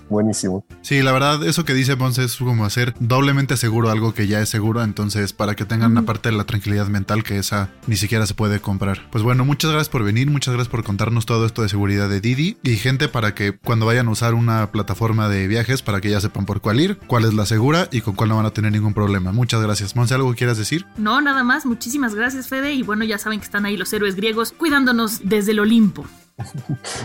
Buenísimo. 0.08 0.64
Sí, 0.82 1.02
la 1.02 1.12
verdad, 1.12 1.44
eso 1.44 1.64
que 1.64 1.74
dice 1.74 1.96
Monse 1.96 2.24
es 2.24 2.36
como 2.36 2.64
hacer 2.64 2.94
doblemente 3.00 3.56
seguro 3.56 3.90
algo 3.90 4.14
que 4.14 4.26
ya 4.26 4.40
es 4.40 4.48
seguro, 4.48 4.82
entonces 4.82 5.32
para 5.32 5.54
que 5.54 5.64
tengan 5.64 5.92
una 5.92 6.02
parte 6.02 6.30
de 6.30 6.36
la 6.36 6.44
tranquilidad 6.44 6.86
mental 6.88 7.24
que 7.24 7.38
esa 7.38 7.70
ni 7.86 7.96
siquiera 7.96 8.26
se 8.26 8.34
puede 8.34 8.60
comprar. 8.60 9.08
Pues 9.10 9.22
bueno, 9.24 9.44
muchas 9.44 9.70
gracias 9.70 9.88
por 9.88 10.04
venir, 10.04 10.30
muchas 10.30 10.54
gracias 10.54 10.70
por 10.70 10.84
contarnos 10.84 11.26
todo 11.26 11.46
esto 11.46 11.62
de 11.62 11.68
seguridad 11.68 12.08
de 12.08 12.20
Didi 12.20 12.56
y 12.62 12.76
gente 12.76 13.08
para 13.08 13.34
que 13.34 13.58
cuando 13.58 13.86
vayan 13.86 14.08
a 14.08 14.10
usar 14.10 14.34
una 14.34 14.70
plataforma 14.70 15.28
de 15.28 15.46
viajes, 15.46 15.82
para 15.82 16.00
que 16.00 16.10
ya 16.10 16.20
sepan 16.20 16.46
por 16.46 16.60
cuál 16.60 16.80
ir, 16.80 16.98
cuál 17.06 17.24
es 17.24 17.34
la 17.34 17.46
segura 17.46 17.88
y 17.90 18.00
con 18.00 18.14
cuál 18.14 18.30
no 18.30 18.36
van 18.36 18.46
a 18.46 18.50
tener 18.50 18.72
ningún 18.72 18.94
problema. 18.94 19.32
Muchas 19.32 19.62
gracias. 19.62 19.96
Monse, 19.96 20.14
¿algo 20.14 20.34
quieras 20.34 20.58
decir? 20.58 20.86
No, 20.96 21.20
nada 21.20 21.44
más. 21.44 21.66
Muchísimas 21.66 22.14
gracias, 22.14 22.48
Fede. 22.48 22.72
Y 22.72 22.82
bueno, 22.82 23.04
ya 23.04 23.18
saben 23.18 23.40
que 23.40 23.44
están 23.44 23.66
ahí 23.66 23.76
los 23.76 23.92
héroes 23.92 24.16
griegos 24.16 24.52
cuidándonos 24.52 25.20
desde 25.24 25.52
el 25.52 25.60
Olimpo. 25.60 26.06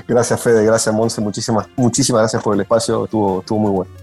Gracias, 0.07 0.39
Fede. 0.41 0.65
Gracias, 0.65 0.93
Monse. 0.93 1.21
Muchísimas, 1.21 1.67
muchísimas 1.75 2.21
gracias 2.21 2.43
por 2.43 2.55
el 2.55 2.61
espacio. 2.61 3.05
Estuvo, 3.05 3.39
estuvo 3.39 3.59
muy 3.59 3.71
bueno. 3.71 4.02